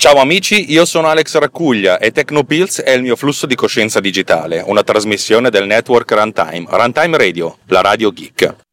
Ciao 0.00 0.16
amici, 0.16 0.72
io 0.72 0.86
sono 0.86 1.08
Alex 1.08 1.36
Raccuglia 1.36 1.98
e 1.98 2.10
Tecnopills 2.10 2.80
è 2.80 2.92
il 2.92 3.02
mio 3.02 3.16
flusso 3.16 3.44
di 3.44 3.54
coscienza 3.54 4.00
digitale, 4.00 4.64
una 4.66 4.82
trasmissione 4.82 5.50
del 5.50 5.66
network 5.66 6.10
Runtime, 6.12 6.64
Runtime 6.70 7.18
Radio, 7.18 7.58
la 7.66 7.82
radio 7.82 8.10
geek. 8.10 8.69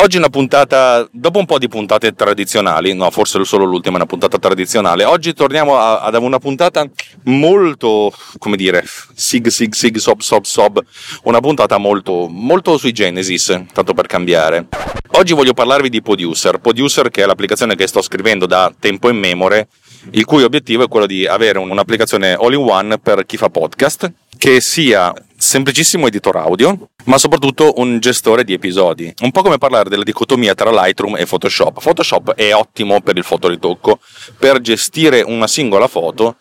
Oggi 0.00 0.16
una 0.16 0.28
puntata, 0.28 1.08
dopo 1.10 1.40
un 1.40 1.44
po' 1.44 1.58
di 1.58 1.66
puntate 1.66 2.14
tradizionali, 2.14 2.94
no, 2.94 3.10
forse 3.10 3.44
solo 3.44 3.64
l'ultima 3.64 3.94
è 3.94 3.98
una 3.98 4.06
puntata 4.06 4.38
tradizionale. 4.38 5.02
Oggi 5.02 5.34
torniamo 5.34 5.76
ad 5.76 6.14
una 6.14 6.38
puntata 6.38 6.88
molto, 7.24 8.12
come 8.38 8.56
dire, 8.56 8.84
sig 9.14 9.48
sig 9.48 9.74
sig 9.74 9.96
sob 9.96 10.20
sob 10.20 10.44
sob, 10.44 10.80
una 11.24 11.40
puntata 11.40 11.78
molto, 11.78 12.28
molto 12.30 12.78
sui 12.78 12.92
Genesis, 12.92 13.46
tanto 13.72 13.92
per 13.92 14.06
cambiare. 14.06 14.68
Oggi 15.14 15.34
voglio 15.34 15.52
parlarvi 15.52 15.88
di 15.88 16.00
Producer, 16.00 16.58
Producer 16.58 17.10
che 17.10 17.24
è 17.24 17.26
l'applicazione 17.26 17.74
che 17.74 17.88
sto 17.88 18.00
scrivendo 18.00 18.46
da 18.46 18.72
tempo 18.78 19.08
in 19.08 19.16
memore, 19.16 19.66
il 20.12 20.24
cui 20.24 20.44
obiettivo 20.44 20.84
è 20.84 20.88
quello 20.88 21.06
di 21.06 21.26
avere 21.26 21.58
un'applicazione 21.58 22.34
all-in-one 22.34 23.00
per 23.00 23.26
chi 23.26 23.36
fa 23.36 23.48
podcast, 23.48 24.12
che 24.38 24.60
sia 24.60 25.12
semplicissimo 25.38 26.08
editor 26.08 26.36
audio, 26.36 26.90
ma 27.04 27.16
soprattutto 27.16 27.74
un 27.76 28.00
gestore 28.00 28.42
di 28.42 28.52
episodi. 28.52 29.12
Un 29.20 29.30
po' 29.30 29.42
come 29.42 29.56
parlare 29.56 29.88
della 29.88 30.02
dicotomia 30.02 30.54
tra 30.54 30.70
Lightroom 30.70 31.16
e 31.16 31.26
Photoshop. 31.26 31.80
Photoshop 31.80 32.34
è 32.34 32.52
ottimo 32.52 33.00
per 33.00 33.16
il 33.16 33.22
fotoritocco, 33.22 34.00
per 34.36 34.60
gestire 34.60 35.22
una 35.22 35.46
singola 35.46 35.86
foto 35.86 36.36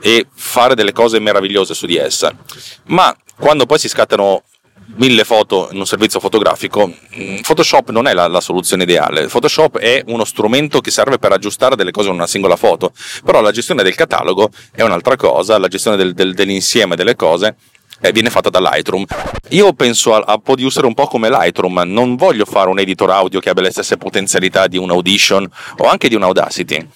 e 0.00 0.26
fare 0.34 0.74
delle 0.74 0.92
cose 0.92 1.20
meravigliose 1.20 1.72
su 1.72 1.86
di 1.86 1.96
essa. 1.96 2.36
Ma 2.86 3.16
quando 3.38 3.64
poi 3.64 3.78
si 3.78 3.88
scattano 3.88 4.42
mille 4.96 5.22
foto 5.24 5.68
in 5.70 5.78
un 5.78 5.86
servizio 5.86 6.18
fotografico, 6.18 6.86
mm, 6.88 7.38
Photoshop 7.42 7.90
non 7.90 8.08
è 8.08 8.12
la, 8.12 8.26
la, 8.26 8.40
soluzione 8.40 8.82
ideale. 8.82 9.28
Photoshop 9.28 9.78
è 9.78 10.02
uno 10.08 10.24
strumento 10.24 10.80
che 10.80 10.90
serve 10.90 11.18
per 11.18 11.30
aggiustare 11.30 11.76
delle 11.76 11.92
cose 11.92 12.08
in 12.08 12.14
una 12.14 12.26
singola 12.26 12.56
foto, 12.56 12.92
però 13.24 13.40
la 13.40 13.52
gestione 13.52 13.84
del 13.84 13.94
catalogo 13.94 14.50
è 14.72 14.82
un'altra 14.82 15.14
cosa, 15.14 15.58
la 15.58 15.68
gestione 15.68 15.96
del, 15.96 16.12
del, 16.12 16.34
dell'insieme 16.34 16.96
delle 16.96 17.14
cose 17.14 17.56
eh, 18.02 18.12
viene 18.12 18.28
fatta 18.28 18.50
da 18.50 18.60
Lightroom. 18.60 19.04
Io 19.50 19.72
penso 19.72 20.14
a, 20.14 20.22
a 20.26 20.38
Producer 20.38 20.84
un 20.84 20.94
po' 20.94 21.06
come 21.06 21.30
Lightroom, 21.30 21.82
non 21.86 22.16
voglio 22.16 22.44
fare 22.44 22.68
un 22.68 22.78
editor 22.78 23.10
audio 23.10 23.40
che 23.40 23.48
abbia 23.48 23.62
le 23.62 23.70
stesse 23.70 23.96
potenzialità 23.96 24.66
di 24.66 24.76
un 24.76 24.90
Audition 24.90 25.48
o 25.78 25.88
anche 25.88 26.08
di 26.08 26.14
un 26.14 26.22
Audacity 26.22 26.86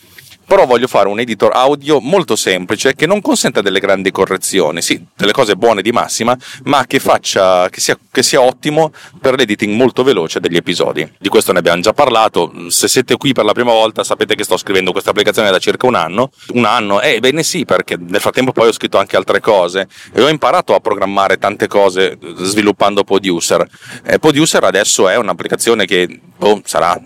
però 0.47 0.65
voglio 0.65 0.87
fare 0.87 1.09
un 1.09 1.19
editor 1.19 1.53
audio 1.55 2.01
molto 2.01 2.37
semplice 2.37 2.95
che 2.95 3.07
non 3.07 3.21
consenta 3.21 3.61
delle 3.61 3.81
grandi 3.81 4.11
correzioni, 4.11 4.81
sì, 4.81 5.05
delle 5.17 5.33
cose 5.33 5.57
buone 5.57 5.83
di 5.83 5.93
massima, 5.93 6.37
ma 6.65 6.87
che, 6.87 7.01
faccia, 7.01 7.69
che, 7.69 7.81
sia, 7.81 7.99
che 8.11 8.23
sia 8.23 8.41
ottimo 8.41 8.93
per 9.21 9.35
l'editing 9.35 9.75
molto 9.75 10.03
veloce 10.03 10.41
degli 10.41 10.57
episodi. 10.57 11.11
Di 11.19 11.29
questo 11.29 11.53
ne 11.53 11.59
abbiamo 11.59 11.81
già 11.81 11.93
parlato, 11.93 12.53
se 12.69 12.89
siete 12.89 13.17
qui 13.17 13.33
per 13.33 13.45
la 13.45 13.53
prima 13.53 13.73
volta 13.73 14.05
sapete 14.05 14.35
che 14.35 14.45
sto 14.45 14.57
scrivendo 14.57 14.93
questa 14.93 15.11
applicazione 15.11 15.51
da 15.51 15.59
circa 15.59 15.87
un 15.87 15.95
anno, 15.95 16.31
un 16.53 16.65
anno, 16.65 17.01
eh 17.01 17.19
bene 17.21 17.43
sì, 17.43 17.65
perché 17.65 17.97
nel 17.99 18.21
frattempo 18.21 18.53
poi 18.53 18.69
ho 18.69 18.73
scritto 18.73 18.99
anche 18.99 19.17
altre 19.17 19.41
cose 19.41 19.89
e 20.13 20.23
ho 20.23 20.29
imparato 20.29 20.75
a 20.75 20.81
programmare 20.81 21.39
tante 21.39 21.67
cose 21.67 22.19
sviluppando 22.37 23.05
Producer. 23.05 23.67
Eh, 24.05 24.19
Producer 24.19 24.63
adesso 24.65 25.09
è 25.09 25.17
un'applicazione 25.17 25.87
che 25.87 26.21
oh, 26.39 26.61
sarà 26.65 27.01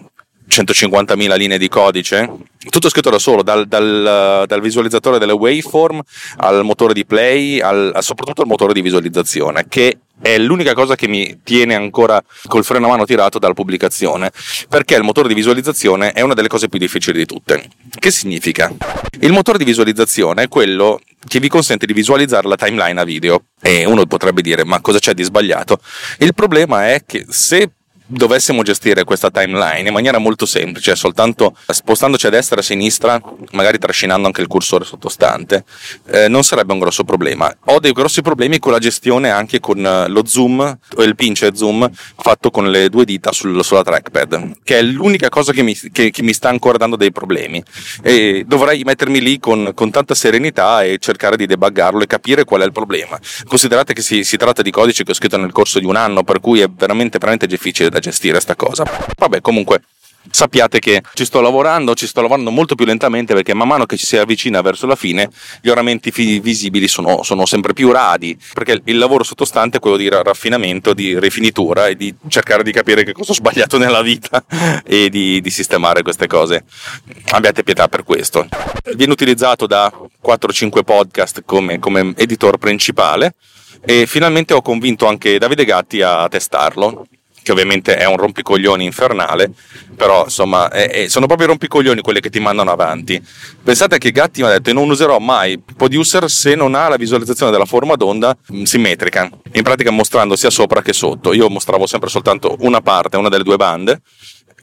150.000 0.51 1.37
linee 1.37 1.59
di 1.59 1.69
codice, 1.69 2.29
tutto 2.69 2.89
scritto 2.89 3.09
da 3.09 3.19
solo, 3.19 3.43
dal, 3.43 3.67
dal, 3.67 4.45
dal 4.47 4.61
visualizzatore 4.61 5.19
delle 5.19 5.33
waveform 5.33 6.01
al 6.39 6.65
motore 6.65 6.93
di 6.93 7.07
play, 7.07 7.61
al, 7.61 7.97
soprattutto 8.01 8.43
al 8.43 8.49
motore 8.49 8.73
di 8.73 8.83
visualizzazione, 8.83 9.67
che 9.69 9.99
è 10.21 10.37
l'unica 10.37 10.75
cosa 10.75 10.97
che 10.97 11.09
mi 11.09 11.41
tiene 11.43 11.75
ancora 11.75 12.23
col 12.47 12.65
freno 12.65 12.87
a 12.87 12.91
mano 12.91 13.07
tirato 13.07 13.39
dalla 13.39 13.55
pubblicazione, 13.55 14.31
perché 14.69 14.97
il 14.97 15.03
motore 15.03 15.29
di 15.29 15.35
visualizzazione 15.35 16.13
è 16.13 16.21
una 16.21 16.35
delle 16.35 16.49
cose 16.49 16.69
più 16.69 16.79
difficili 16.79 17.19
di 17.19 17.27
tutte. 17.27 17.69
Che 17.99 18.11
significa? 18.11 18.71
Il 19.21 19.33
motore 19.33 19.57
di 19.57 19.65
visualizzazione 19.65 20.43
è 20.43 20.49
quello 20.49 21.01
che 21.27 21.41
vi 21.41 21.49
consente 21.49 21.87
di 21.87 21.93
visualizzare 21.93 22.49
la 22.49 22.57
timeline 22.57 23.01
a 23.01 23.05
video. 23.05 23.45
E 23.63 23.85
uno 23.85 24.05
potrebbe 24.07 24.43
dire, 24.43 24.65
ma 24.65 24.81
cosa 24.81 24.99
c'è 24.99 25.15
di 25.15 25.23
sbagliato? 25.23 25.79
Il 26.19 26.35
problema 26.35 26.93
è 26.93 27.05
che 27.07 27.25
se 27.29 27.71
dovessimo 28.11 28.63
gestire 28.63 29.05
questa 29.05 29.31
timeline 29.31 29.87
in 29.87 29.93
maniera 29.93 30.19
molto 30.19 30.47
semplice, 30.47 30.97
soltanto 30.97 31.55
spostandoci 31.67 32.27
a 32.27 32.31
destra 32.31 32.57
e 32.57 32.61
a 32.61 32.63
sinistra, 32.63 33.21
magari 33.53 33.79
trascinando 33.79 34.27
anche 34.27 34.41
il 34.41 34.49
cursore 34.49 34.85
sottostante, 34.85 35.65
eh, 36.11 36.29
non 36.29 36.43
sarebbe 36.43 36.73
un 36.73 36.81
grosso 36.81 37.05
problema. 37.05 37.55
Ho 37.67 37.79
dei 37.79 37.93
grossi 37.93 38.21
problemi 38.21 38.59
con 38.59 38.73
la 38.73 38.79
gestione 38.79 39.31
anche 39.31 39.61
con 39.61 39.85
eh, 39.85 40.09
lo 40.09 40.27
zoom 40.27 40.79
il 40.99 41.15
pinch 41.15 41.49
zoom 41.55 41.89
fatto 42.17 42.51
con 42.51 42.71
le 42.71 42.89
due 42.89 43.05
dita 43.05 43.33
sul, 43.33 43.63
sulla 43.65 43.83
trackpad, 43.83 44.59
che 44.65 44.79
è 44.79 44.83
l'unica 44.83 45.29
cosa 45.29 45.53
che 45.53 45.63
mi, 45.63 45.75
che, 45.93 46.11
che 46.11 46.23
mi, 46.23 46.33
sta 46.33 46.49
ancora 46.49 46.79
dando 46.79 46.97
dei 46.97 47.13
problemi. 47.13 47.63
E 48.03 48.45
dovrei 48.47 48.83
mettermi 48.83 49.21
lì 49.21 49.39
con, 49.39 49.73
con, 49.75 49.91
tanta 49.91 50.15
serenità 50.15 50.83
e 50.83 50.99
cercare 50.99 51.37
di 51.37 51.47
debuggarlo 51.47 52.03
e 52.03 52.07
capire 52.07 52.45
qual 52.45 52.63
è 52.63 52.65
il 52.65 52.73
problema. 52.73 53.19
Considerate 53.47 53.95
che 53.95 54.03
si, 54.03 54.25
si 54.25 54.37
tratta 54.37 54.63
di 54.63 54.71
codici 54.71 55.05
che 55.05 55.13
ho 55.13 55.15
scritto 55.15 55.37
nel 55.37 55.53
corso 55.53 55.79
di 55.79 55.87
un 55.87 55.97
anno, 55.97 56.25
per 56.25 56.41
cui 56.41 56.61
è 56.61 56.69
veramente, 56.69 57.19
veramente 57.19 57.47
difficile 57.47 57.89
da 57.89 58.00
gestire 58.01 58.41
sta 58.41 58.57
cosa. 58.57 58.85
Vabbè, 59.17 59.41
comunque 59.41 59.83
sappiate 60.31 60.79
che 60.79 61.03
ci 61.15 61.25
sto 61.25 61.41
lavorando, 61.41 61.95
ci 61.95 62.07
sto 62.07 62.21
lavorando 62.21 62.51
molto 62.51 62.75
più 62.75 62.85
lentamente 62.85 63.33
perché 63.35 63.55
man 63.55 63.69
mano 63.69 63.87
che 63.87 63.97
ci 63.97 64.05
si 64.05 64.17
avvicina 64.17 64.61
verso 64.61 64.87
la 64.87 64.95
fine 64.95 65.31
gli 65.63 65.69
oramenti 65.69 66.11
visibili 66.11 66.89
sono, 66.89 67.23
sono, 67.23 67.47
sempre 67.47 67.73
più 67.73 67.91
radi 67.91 68.39
perché 68.53 68.81
il 68.85 68.99
lavoro 68.99 69.25
sottostante 69.25 69.79
è 69.79 69.81
quello 69.81 69.97
di 69.97 70.09
raffinamento, 70.09 70.93
di 70.93 71.19
rifinitura 71.19 71.89
e 71.89 71.97
di 71.97 72.15
cercare 72.29 72.63
di 72.63 72.73
capire 72.73 73.03
che 73.03 73.13
cosa 73.13 73.33
ho 73.33 73.35
sbagliato 73.35 73.79
nella 73.79 74.03
vita 74.03 74.45
e 74.85 75.09
di, 75.09 75.41
di 75.41 75.51
sistemare 75.51 76.03
queste 76.03 76.27
cose. 76.27 76.65
Abbiate 77.31 77.63
pietà 77.63 77.89
per 77.89 78.05
questo. 78.05 78.47
Viene 78.95 79.13
utilizzato 79.13 79.67
da 79.67 79.91
4-5 80.25 80.83
podcast 80.85 81.43
come, 81.45 81.79
come 81.79 82.13
editor 82.17 82.59
principale 82.59 83.35
e 83.83 84.07
finalmente 84.07 84.53
ho 84.53 84.61
convinto 84.61 85.07
anche 85.07 85.39
Davide 85.39 85.65
Gatti 85.65 86.03
a 86.03 86.29
testarlo 86.29 87.07
che 87.43 87.53
ovviamente 87.53 87.97
è 87.97 88.07
un 88.07 88.17
rompicoglioni 88.17 88.85
infernale, 88.85 89.51
però 89.97 90.25
insomma 90.25 90.69
è, 90.71 90.91
è, 90.91 91.09
sono 91.09 91.27
proprio 91.27 91.47
i 91.47 91.51
rompicoglioni 91.51 92.01
quelli 92.01 92.21
che 92.21 92.31
ti 92.31 92.41
mandano 92.41 92.71
avanti. 92.71 93.23
Pensate 93.63 93.99
che 93.99 94.11
Gatti 94.11 94.43
mi 94.43 94.49
ha 94.49 94.53
detto 94.53 94.73
non 94.73 94.89
userò 94.89 95.19
mai 95.19 95.61
Producer 95.77 96.29
se 96.31 96.55
non 96.55 96.75
ha 96.75 96.89
la 96.89 96.97
visualizzazione 96.97 97.51
della 97.51 97.65
forma 97.65 97.95
d'onda 97.95 98.37
mm, 98.53 98.63
simmetrica, 98.63 99.31
in 99.53 99.63
pratica 99.63 99.91
mostrando 99.91 100.37
sia 100.37 100.51
sopra 100.51 100.83
che 100.83 100.93
sotto. 100.93 101.33
Io 101.33 101.49
mostravo 101.49 101.87
sempre 101.87 102.09
soltanto 102.09 102.57
una 102.61 102.81
parte, 102.81 103.17
una 103.17 103.29
delle 103.29 103.45
due 103.45 103.57
bande, 103.57 104.01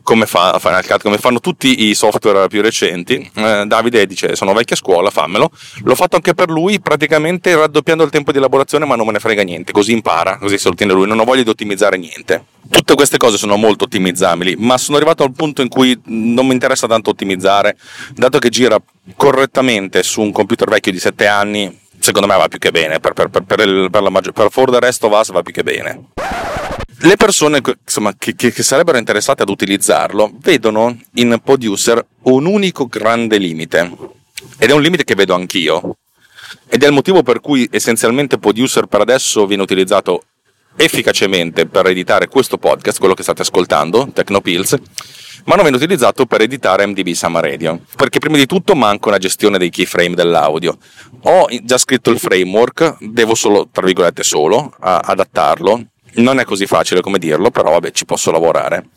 come 0.08 0.26
fa 0.26 0.58
Final 0.58 0.86
Cut, 0.86 1.02
come 1.02 1.18
fanno 1.18 1.42
tutti 1.42 1.90
i 1.90 1.94
software 1.94 2.48
più 2.48 2.62
recenti. 2.62 3.30
Eh, 3.34 3.66
Davide 3.68 4.06
dice: 4.06 4.38
Sono 4.38 4.54
vecchia 4.54 4.78
scuola, 4.78 5.10
fammelo. 5.10 5.52
L'ho 5.84 5.96
fatto 5.96 6.16
anche 6.16 6.34
per 6.34 6.50
lui, 6.50 6.80
praticamente 6.80 7.54
raddoppiando 7.54 8.06
il 8.06 8.10
tempo 8.10 8.32
di 8.32 8.38
elaborazione, 8.38 8.86
ma 8.86 8.96
non 8.96 9.06
me 9.06 9.12
ne 9.12 9.20
frega 9.20 9.44
niente. 9.44 9.74
Così 9.74 9.92
impara, 9.92 10.38
così 10.38 10.58
se 10.58 10.70
lo 10.70 10.76
tiene 10.76 10.94
lui. 10.94 11.08
Non 11.08 11.20
ho 11.20 11.26
voglia 11.26 11.44
di 11.44 11.50
ottimizzare 11.50 11.98
niente. 11.98 12.46
Tutte 12.70 12.96
queste 12.96 13.18
cose 13.18 13.36
sono 13.36 13.58
molto 13.58 13.84
ottimizzabili, 13.84 14.56
ma 14.58 14.78
sono 14.78 14.96
arrivato 14.96 15.24
al 15.24 15.34
punto 15.34 15.62
in 15.62 15.68
cui 15.68 16.00
non 16.06 16.48
mi 16.48 16.54
interessa 16.54 16.88
tanto 16.88 17.10
ottimizzare, 17.10 17.76
dato 18.14 18.40
che 18.40 18.48
gira 18.48 18.82
correttamente 19.18 20.04
su 20.04 20.22
un 20.22 20.32
computer 20.32 20.70
vecchio 20.70 20.94
di 20.94 21.00
7 21.00 21.28
anni. 21.28 21.80
Secondo 22.00 22.28
me 22.28 22.38
va 22.38 22.48
più 22.48 22.60
che 22.60 22.72
bene, 22.72 23.02
per, 23.02 23.12
per, 23.12 23.28
per, 23.30 23.60
il, 23.60 23.90
per, 23.92 24.02
la 24.02 24.10
maggior, 24.10 24.32
per 24.32 24.52
For 24.52 24.72
the 24.72 24.80
Rest 24.80 25.04
of 25.04 25.32
va 25.32 25.42
più 25.42 25.52
che 25.52 25.64
bene 25.64 26.47
le 27.00 27.16
persone 27.16 27.62
insomma, 27.84 28.16
che, 28.18 28.34
che, 28.36 28.52
sarebbero 28.52 28.98
interessate 28.98 29.44
ad 29.44 29.50
utilizzarlo 29.50 30.32
vedono 30.40 30.98
in 31.16 31.40
Producer 31.44 32.04
un 32.24 32.46
unico 32.46 32.88
grande 32.88 33.38
limite 33.38 33.92
ed 34.58 34.70
è 34.70 34.74
un 34.74 34.82
limite 34.82 35.04
che 35.04 35.16
vedo 35.16 35.36
anch'io 35.36 35.98
ed 36.68 36.84
è 36.84 36.88
il 36.88 36.94
motivo 36.94 37.24
per 37.24 37.40
cui 37.40 37.68
essenzialmente 37.72 38.40
Producer 38.40 38.86
per 38.86 39.02
adesso 39.02 39.46
viene 39.46 39.64
utilizzato 39.64 40.24
efficacemente 40.76 41.66
per 41.66 41.88
editare 41.88 42.28
questo 42.28 42.58
podcast, 42.58 43.00
quello 43.00 43.16
che 43.16 43.24
state 43.24 43.42
ascoltando, 43.42 44.10
Tecnopills, 44.14 44.76
ma 45.46 45.56
non 45.56 45.64
viene 45.64 45.78
utilizzato 45.78 46.26
per 46.26 46.42
editare 46.42 46.86
MDB 46.86 47.10
Summer 47.12 47.44
Radio, 47.44 47.82
perché 47.96 48.20
prima 48.20 48.38
di 48.38 48.46
tutto 48.46 48.76
manca 48.76 49.10
una 49.10 49.18
gestione 49.18 49.58
dei 49.58 49.70
keyframe 49.70 50.16
dell'audio. 50.16 50.78
Ho 51.24 51.48
già 51.64 51.78
scritto 51.78 52.12
il 52.12 52.20
framework, 52.20 52.98
devo 53.00 53.34
solo, 53.34 53.68
tra 53.72 53.86
virgolette, 53.86 54.24
solo 54.24 54.74
adattarlo. 54.80 55.84
Non 56.16 56.40
è 56.40 56.46
così 56.46 56.66
facile 56.66 57.02
come 57.02 57.20
dirlo, 57.20 57.52
però 57.52 57.72
vabbè, 57.72 57.92
ci 57.92 58.06
posso 58.06 58.32
lavorare. 58.32 58.90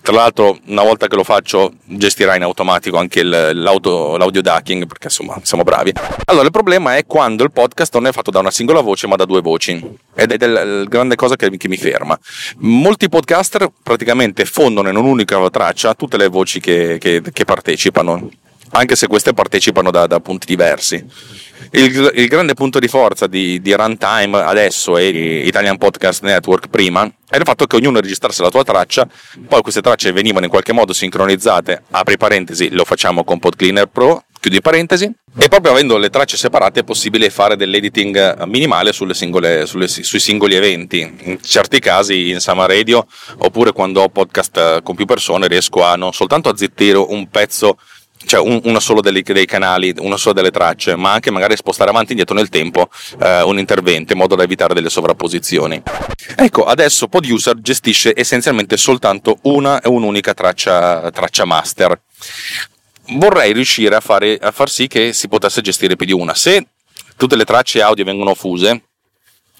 Tra 0.00 0.16
l'altro, 0.16 0.58
una 0.68 0.82
volta 0.82 1.06
che 1.06 1.16
lo 1.16 1.22
faccio, 1.22 1.72
gestirà 1.84 2.34
in 2.34 2.42
automatico 2.42 2.96
anche 2.96 3.22
l'audio, 3.22 4.16
l'audio 4.16 4.40
ducking, 4.40 4.86
perché 4.86 5.08
insomma 5.08 5.38
siamo 5.42 5.64
bravi. 5.64 5.92
Allora, 6.24 6.46
il 6.46 6.50
problema 6.50 6.96
è 6.96 7.04
quando 7.04 7.44
il 7.44 7.50
podcast 7.50 7.92
non 7.94 8.06
è 8.06 8.12
fatto 8.12 8.30
da 8.30 8.38
una 8.38 8.50
singola 8.50 8.80
voce, 8.80 9.06
ma 9.06 9.16
da 9.16 9.26
due 9.26 9.42
voci. 9.42 9.78
Ed 10.14 10.32
è 10.32 10.46
la 10.46 10.84
grande 10.84 11.14
cosa 11.14 11.36
che, 11.36 11.50
che, 11.58 11.68
mi 11.68 11.76
ferma. 11.76 12.18
Molti 12.60 13.10
podcaster 13.10 13.70
praticamente 13.82 14.46
fondono 14.46 14.88
in 14.88 14.96
un'unica 14.96 15.50
traccia 15.50 15.92
tutte 15.92 16.16
le 16.16 16.28
voci 16.28 16.58
che, 16.58 16.96
che, 16.98 17.20
che 17.30 17.44
partecipano, 17.44 18.30
anche 18.70 18.96
se 18.96 19.06
queste 19.06 19.32
partecipano 19.32 19.90
da, 19.90 20.06
da 20.06 20.20
punti 20.20 20.46
diversi 20.46 21.04
il, 21.72 22.12
il, 22.14 22.28
grande 22.28 22.54
punto 22.54 22.78
di 22.78 22.88
forza 22.88 23.26
di, 23.26 23.60
di, 23.60 23.74
Runtime 23.74 24.40
adesso 24.40 24.96
e 24.96 25.08
Italian 25.46 25.76
Podcast 25.76 26.22
Network 26.22 26.68
prima 26.68 27.10
è 27.28 27.36
il 27.36 27.42
fatto 27.44 27.66
che 27.66 27.76
ognuno 27.76 28.00
registrasse 28.00 28.42
la 28.42 28.48
tua 28.48 28.64
traccia, 28.64 29.06
poi 29.46 29.60
queste 29.60 29.82
tracce 29.82 30.12
venivano 30.12 30.46
in 30.46 30.50
qualche 30.50 30.72
modo 30.72 30.94
sincronizzate, 30.94 31.82
apri 31.90 32.16
parentesi, 32.16 32.70
lo 32.70 32.84
facciamo 32.84 33.22
con 33.22 33.38
PodCleaner 33.38 33.86
Pro, 33.86 34.24
chiudi 34.40 34.62
parentesi, 34.62 35.12
e 35.36 35.48
proprio 35.48 35.72
avendo 35.72 35.98
le 35.98 36.08
tracce 36.08 36.38
separate 36.38 36.80
è 36.80 36.84
possibile 36.84 37.28
fare 37.28 37.56
dell'editing 37.56 38.44
minimale 38.44 38.92
singole, 38.92 39.66
sulle, 39.66 39.88
sui 39.88 40.18
singoli 40.18 40.54
eventi. 40.54 41.00
In 41.24 41.42
certi 41.42 41.80
casi 41.80 42.30
in 42.30 42.40
Sama 42.40 42.64
Radio, 42.64 43.06
oppure 43.38 43.72
quando 43.72 44.00
ho 44.00 44.08
podcast 44.08 44.82
con 44.82 44.94
più 44.94 45.04
persone, 45.04 45.48
riesco 45.48 45.84
a 45.84 45.96
non 45.96 46.14
soltanto 46.14 46.48
a 46.48 46.56
zittire 46.56 46.96
un 46.96 47.28
pezzo 47.28 47.78
cioè 48.24 48.40
un, 48.40 48.60
uno 48.64 48.80
solo 48.80 49.00
dei, 49.00 49.22
dei, 49.22 49.46
canali, 49.46 49.94
una 49.98 50.16
sola 50.16 50.34
delle 50.34 50.50
tracce, 50.50 50.96
ma 50.96 51.12
anche 51.12 51.30
magari 51.30 51.56
spostare 51.56 51.90
avanti 51.90 52.08
e 52.08 52.10
indietro 52.12 52.34
nel 52.34 52.48
tempo 52.48 52.88
eh, 53.20 53.42
un 53.42 53.58
intervento 53.58 54.12
in 54.12 54.18
modo 54.18 54.34
da 54.34 54.42
evitare 54.42 54.74
delle 54.74 54.90
sovrapposizioni. 54.90 55.82
Ecco, 56.36 56.64
adesso 56.64 57.08
Poduser 57.08 57.60
gestisce 57.60 58.12
essenzialmente 58.14 58.76
soltanto 58.76 59.38
una 59.42 59.80
e 59.80 59.88
un'unica 59.88 60.34
traccia, 60.34 61.10
traccia 61.10 61.44
master. 61.44 62.00
Vorrei 63.10 63.52
riuscire 63.52 63.94
a, 63.94 64.00
fare, 64.00 64.36
a 64.40 64.50
far 64.50 64.68
sì 64.68 64.86
che 64.86 65.12
si 65.12 65.28
potesse 65.28 65.60
gestire 65.62 65.96
più 65.96 66.04
di 66.04 66.12
una. 66.12 66.34
Se 66.34 66.66
tutte 67.16 67.36
le 67.36 67.44
tracce 67.44 67.80
audio 67.80 68.04
vengono 68.04 68.34
fuse, 68.34 68.82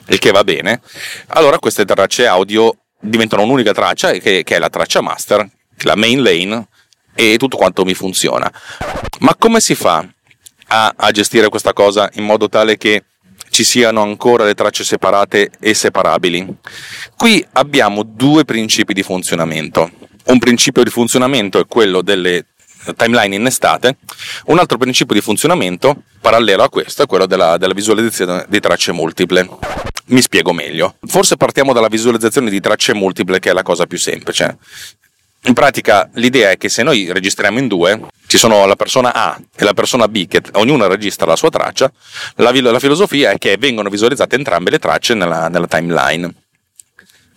il 0.09 0.19
che 0.19 0.31
va 0.31 0.45
bene, 0.45 0.81
allora 1.29 1.59
queste 1.59 1.85
tracce 1.85 2.27
audio 2.27 2.75
diventano 3.01 3.43
un'unica 3.43 3.73
traccia 3.73 4.13
che, 4.13 4.43
che 4.43 4.57
è 4.57 4.59
la 4.59 4.69
traccia 4.71 5.01
master, 5.01 5.49
la 5.83 5.95
main 5.95 6.23
lane, 6.23 6.67
e 7.19 7.37
tutto 7.37 7.57
quanto 7.57 7.85
mi 7.85 7.95
funziona. 7.95 8.49
Ma 9.21 9.35
come 9.35 9.59
si 9.59 9.75
fa 9.75 10.07
a, 10.69 10.95
a 10.97 11.11
gestire 11.11 11.49
questa 11.49 11.73
cosa 11.73 12.09
in 12.13 12.25
modo 12.25 12.49
tale 12.49 12.77
che 12.77 13.03
ci 13.51 13.65
siano 13.65 14.03
ancora 14.03 14.45
le 14.45 14.55
tracce 14.55 14.85
separate 14.85 15.51
e 15.59 15.75
separabili? 15.75 16.47
Qui 17.17 17.45
abbiamo 17.55 18.05
due 18.05 18.45
principi 18.45 18.93
di 18.93 19.03
funzionamento. 19.03 19.91
Un 20.27 20.39
principio 20.39 20.85
di 20.85 20.91
funzionamento 20.91 21.59
è 21.59 21.67
quello 21.67 22.03
delle 22.03 22.45
timeline 22.97 23.35
innestate, 23.35 23.97
un 24.47 24.59
altro 24.59 24.79
principio 24.79 25.15
di 25.15 25.21
funzionamento 25.21 26.03
parallelo 26.21 26.63
a 26.63 26.69
questo 26.69 27.03
è 27.03 27.07
quello 27.07 27.27
della, 27.27 27.57
della, 27.57 27.75
visualizzazione 27.75 28.47
di 28.49 28.61
tracce 28.61 28.93
multiple. 28.93 29.49
Mi 30.07 30.23
spiego 30.23 30.53
meglio. 30.53 30.97
Forse 31.07 31.37
partiamo 31.37 31.73
dalla 31.73 31.89
visualizzazione 31.89 32.49
di 32.49 32.61
tracce 32.61 32.95
multiple 32.95 33.41
che 33.41 33.51
è 33.51 33.53
la 33.53 33.63
cosa 33.63 33.87
più 33.87 33.99
semplice. 33.99 34.59
In 35.45 35.55
pratica 35.55 36.09
l'idea 36.15 36.51
è 36.51 36.57
che 36.57 36.69
se 36.69 36.83
noi 36.83 37.11
registriamo 37.13 37.59
in 37.59 37.69
due, 37.69 38.01
ci 38.27 38.37
sono 38.37 38.67
la 38.67 38.77
persona 38.77 39.15
A 39.15 39.41
e 39.57 39.65
la 39.65 39.73
persona 39.73 40.09
B 40.09 40.27
che 40.27 40.43
ognuno 40.55 40.87
registra 40.89 41.27
la 41.27 41.37
sua 41.37 41.49
traccia, 41.49 41.91
la, 42.37 42.51
la 42.53 42.79
filosofia 42.79 43.31
è 43.31 43.39
che 43.39 43.57
vengono 43.57 43.89
visualizzate 43.89 44.37
entrambe 44.37 44.71
le 44.71 44.79
tracce 44.79 45.15
nella, 45.15 45.49
nella 45.49 45.67
timeline. 45.67 46.35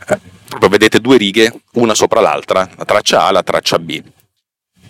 Eh, 0.07 0.19
proprio 0.47 0.69
vedete 0.69 0.99
due 0.99 1.17
righe, 1.17 1.53
una 1.73 1.93
sopra 1.93 2.19
l'altra, 2.21 2.67
la 2.75 2.85
traccia 2.85 3.25
A 3.25 3.29
e 3.29 3.33
la 3.33 3.43
traccia 3.43 3.79
B. 3.79 4.01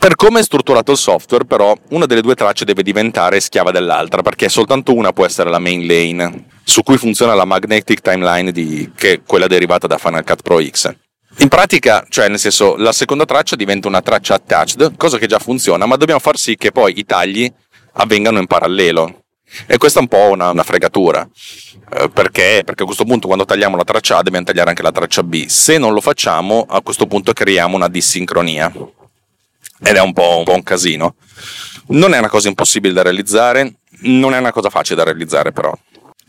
Per 0.02 0.16
come 0.16 0.40
è 0.40 0.44
strutturato 0.44 0.94
il 0.94 0.98
software, 0.98 1.46
però, 1.46 1.78
una 1.90 2.08
delle 2.08 2.22
due 2.22 2.34
tracce 2.34 2.66
deve 2.66 2.82
diventare 2.82 3.40
schiava 3.40 3.70
dell'altra, 3.70 4.24
perché 4.24 4.50
soltanto 4.50 4.96
una 4.96 5.14
può 5.14 5.26
essere 5.26 5.52
la 5.52 5.60
main 5.60 5.86
lane, 5.86 6.46
su 6.64 6.82
cui 6.82 6.98
funziona 6.98 7.36
la 7.36 7.46
magnetic 7.46 8.02
timeline, 8.02 8.52
di, 8.52 8.92
che 8.96 9.12
è 9.12 9.22
quella 9.24 9.46
derivata 9.46 9.86
da 9.86 10.00
Final 10.00 10.24
Cut 10.24 10.42
Pro 10.42 10.60
X. 10.60 10.92
In 11.42 11.48
pratica, 11.48 12.06
cioè 12.08 12.28
nel 12.28 12.38
senso, 12.38 12.76
la 12.76 12.92
seconda 12.92 13.26
traccia 13.26 13.56
diventa 13.56 13.88
una 13.88 14.04
traccia 14.04 14.36
attached, 14.36 14.96
cosa 14.96 15.18
che 15.18 15.26
già 15.26 15.40
funziona, 15.40 15.88
ma 15.88 15.96
dobbiamo 15.96 16.20
far 16.20 16.38
sì 16.38 16.56
che 16.56 16.72
poi 16.72 17.00
i 17.00 17.04
tagli 17.04 17.52
avvengano 17.94 18.38
in 18.38 18.46
parallelo. 18.46 19.24
E 19.66 19.78
questa 19.78 19.98
è 19.98 20.02
un 20.04 20.08
po' 20.08 20.30
una, 20.30 20.52
una 20.52 20.62
fregatura. 20.62 21.28
Eh, 21.94 22.10
perché? 22.10 22.62
Perché 22.64 22.84
a 22.84 22.86
questo 22.86 23.06
punto 23.06 23.26
quando 23.26 23.46
tagliamo 23.46 23.76
la 23.76 23.84
traccia 23.84 24.18
A 24.18 24.22
dobbiamo 24.22 24.46
tagliare 24.46 24.70
anche 24.70 24.84
la 24.84 24.92
traccia 24.92 25.24
B. 25.24 25.48
Se 25.48 25.80
non 25.80 25.94
lo 25.94 26.00
facciamo, 26.00 26.64
a 26.70 26.80
questo 26.82 27.08
punto 27.08 27.34
creiamo 27.34 27.76
una 27.76 27.90
dissincronia. 27.90 28.72
Ed 29.80 29.96
è 29.96 30.00
un 30.00 30.14
po', 30.14 30.38
un 30.38 30.44
po' 30.44 30.54
un 30.54 30.62
casino. 30.62 31.16
Non 31.88 32.14
è 32.14 32.20
una 32.20 32.30
cosa 32.30 32.50
impossibile 32.50 32.94
da 32.94 33.02
realizzare, 33.02 33.78
non 34.02 34.36
è 34.36 34.38
una 34.38 34.52
cosa 34.52 34.70
facile 34.70 34.98
da 34.98 35.06
realizzare 35.06 35.52
però 35.52 35.76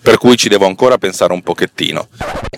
per 0.03 0.19
cui 0.19 0.37
ci 0.37 0.49
devo 0.49 0.67
ancora 0.67 0.99
pensare 0.99 1.33
un 1.33 1.43
pochettino. 1.43 2.09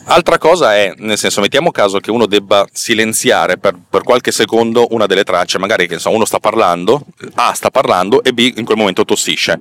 Altra 0.06 0.38
cosa 0.38 0.75
è, 0.75 0.93
nel 0.99 1.19
senso, 1.19 1.41
mettiamo 1.41 1.70
caso 1.70 1.99
che 1.99 2.11
uno 2.11 2.26
debba 2.26 2.67
silenziare 2.73 3.58
per, 3.58 3.79
per 3.88 4.02
qualche 4.02 4.32
secondo 4.32 4.87
una 4.91 5.06
delle 5.06 5.25
tracce, 5.25 5.58
magari 5.58 5.87
che 5.87 5.94
insomma, 5.94 6.17
uno 6.17 6.25
sta 6.25 6.38
parlando, 6.38 7.05
A 7.35 7.52
sta 7.55 7.70
parlando 7.70 8.23
e 8.23 8.32
B 8.32 8.52
in 8.56 8.64
quel 8.64 8.79
momento 8.79 9.05
tossisce. 9.05 9.61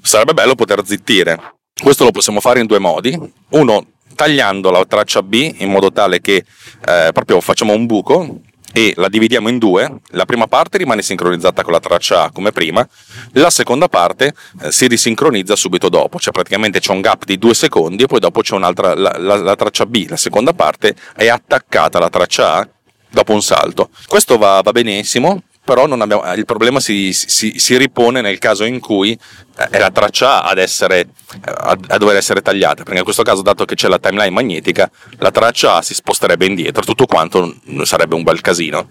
Sarebbe 0.00 0.34
bello 0.34 0.54
poter 0.54 0.82
zittire. 0.86 1.54
Questo 1.80 2.04
lo 2.04 2.10
possiamo 2.10 2.40
fare 2.40 2.60
in 2.60 2.66
due 2.66 2.78
modi. 2.78 3.18
Uno, 3.50 3.86
tagliando 4.14 4.70
la 4.70 4.84
traccia 4.84 5.22
B 5.22 5.54
in 5.58 5.70
modo 5.70 5.92
tale 5.92 6.20
che 6.20 6.44
eh, 6.86 7.10
proprio 7.12 7.40
facciamo 7.40 7.72
un 7.72 7.86
buco 7.86 8.40
e 8.72 8.92
la 8.96 9.08
dividiamo 9.08 9.48
in 9.48 9.58
due, 9.58 10.00
la 10.08 10.24
prima 10.24 10.46
parte 10.46 10.78
rimane 10.78 11.02
sincronizzata 11.02 11.62
con 11.62 11.72
la 11.72 11.80
traccia 11.80 12.24
A 12.24 12.30
come 12.30 12.52
prima, 12.52 12.86
la 13.32 13.50
seconda 13.50 13.88
parte 13.88 14.34
eh, 14.62 14.72
si 14.72 14.86
risincronizza 14.86 15.56
subito 15.56 15.88
dopo, 15.88 16.18
cioè 16.18 16.32
praticamente 16.32 16.80
c'è 16.80 16.92
un 16.92 17.00
gap 17.00 17.24
di 17.24 17.38
due 17.38 17.54
secondi 17.54 18.04
e 18.04 18.06
poi 18.06 18.20
dopo 18.20 18.40
c'è 18.40 18.54
un'altra, 18.54 18.94
la, 18.94 19.16
la, 19.18 19.36
la 19.36 19.56
traccia 19.56 19.86
B, 19.86 20.06
la 20.08 20.16
seconda 20.16 20.52
parte 20.52 20.94
è 21.16 21.28
attaccata 21.28 21.98
alla 21.98 22.10
traccia 22.10 22.56
A 22.56 22.68
dopo 23.10 23.32
un 23.32 23.42
salto. 23.42 23.90
Questo 24.06 24.36
va, 24.36 24.60
va 24.60 24.72
benissimo, 24.72 25.42
però 25.68 25.84
abbiamo, 25.84 26.32
il 26.32 26.46
problema 26.46 26.80
si, 26.80 27.12
si, 27.12 27.58
si, 27.58 27.76
ripone 27.76 28.22
nel 28.22 28.38
caso 28.38 28.64
in 28.64 28.80
cui 28.80 29.12
eh, 29.12 29.68
è 29.68 29.78
la 29.78 29.90
traccia 29.90 30.42
A 30.42 30.48
ad 30.48 30.56
essere, 30.56 31.08
a, 31.44 31.76
a, 31.88 31.98
dover 31.98 32.16
essere 32.16 32.40
tagliata, 32.40 32.84
perché 32.84 32.96
in 32.96 33.04
questo 33.04 33.22
caso, 33.22 33.42
dato 33.42 33.66
che 33.66 33.74
c'è 33.74 33.86
la 33.86 33.98
timeline 33.98 34.30
magnetica, 34.30 34.90
la 35.18 35.30
traccia 35.30 35.74
A 35.74 35.82
si 35.82 35.92
sposterebbe 35.92 36.46
indietro, 36.46 36.82
tutto 36.84 37.04
quanto 37.04 37.54
sarebbe 37.82 38.14
un 38.14 38.22
bel 38.22 38.40
casino. 38.40 38.88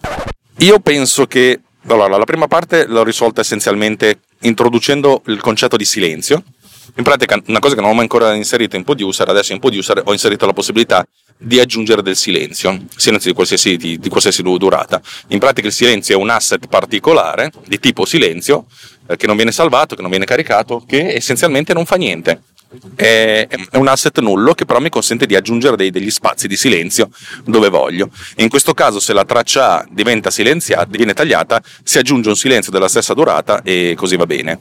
Io 0.60 0.80
penso 0.80 1.26
che 1.26 1.62
allora, 1.88 2.16
la 2.16 2.26
prima 2.26 2.48
parte 2.48 2.86
l'ho 2.86 3.04
risolta 3.04 3.42
essenzialmente 3.42 4.20
introducendo 4.42 5.24
il 5.28 5.42
concetto 5.42 5.78
di 5.78 5.86
silenzio. 5.86 6.44
In 6.98 7.04
pratica, 7.04 7.42
una 7.48 7.60
cosa 7.60 7.74
che 7.74 7.82
non 7.82 7.90
ho 7.90 7.94
mai 7.94 8.04
ancora 8.04 8.36
inserito 8.36 8.76
in 8.76 8.84
Producer, 8.84 9.28
adesso 9.28 9.52
in 9.52 9.60
Producer 9.60 10.04
ho 10.06 10.12
inserito 10.12 10.46
la 10.46 10.54
possibilità 10.54 11.04
di 11.38 11.60
aggiungere 11.60 12.02
del 12.02 12.16
silenzio, 12.16 12.86
silenzio 12.96 13.30
di 13.30 13.36
qualsiasi, 13.36 13.78
di, 13.78 14.00
di 14.00 14.10
qualsiasi 14.10 14.42
durata. 14.42 15.02
In 15.28 15.40
pratica 15.40 15.68
il 15.68 15.74
silenzio 15.74 16.18
è 16.18 16.22
un 16.22 16.30
asset 16.30 16.68
particolare 16.68 17.52
di 17.66 17.80
tipo 17.80 18.06
silenzio 18.06 18.66
eh, 19.08 19.16
che 19.16 19.28
non 19.28 19.36
viene 19.36 19.52
salvato, 19.52 19.96
che 19.96 20.02
non 20.02 20.10
viene 20.10 20.26
caricato, 20.26 20.84
che 20.86 21.16
essenzialmente 21.16 21.74
non 21.74 21.86
fa 21.86 21.96
niente. 21.96 22.42
È, 22.96 23.48
un 23.74 23.88
asset 23.88 24.20
nullo 24.20 24.54
che 24.54 24.66
però 24.66 24.80
mi 24.80 24.90
consente 24.90 25.26
di 25.26 25.36
aggiungere 25.36 25.78
dei, 25.78 25.90
degli 25.90 26.10
spazi 26.10 26.48
di 26.48 26.58
silenzio 26.58 27.10
dove 27.46 27.70
voglio. 27.70 28.10
In 28.38 28.50
questo 28.50 28.74
caso, 28.74 29.00
se 29.00 29.14
la 29.14 29.26
traccia 29.26 29.80
A 29.80 29.88
diventa 29.90 30.30
silenziata, 30.30 30.86
viene 30.90 31.14
tagliata, 31.14 31.62
si 31.84 31.98
aggiunge 31.98 32.30
un 32.30 32.36
silenzio 32.36 32.72
della 32.72 32.88
stessa 32.88 33.14
durata 33.14 33.62
e 33.62 33.94
così 33.96 34.16
va 34.16 34.26
bene. 34.26 34.60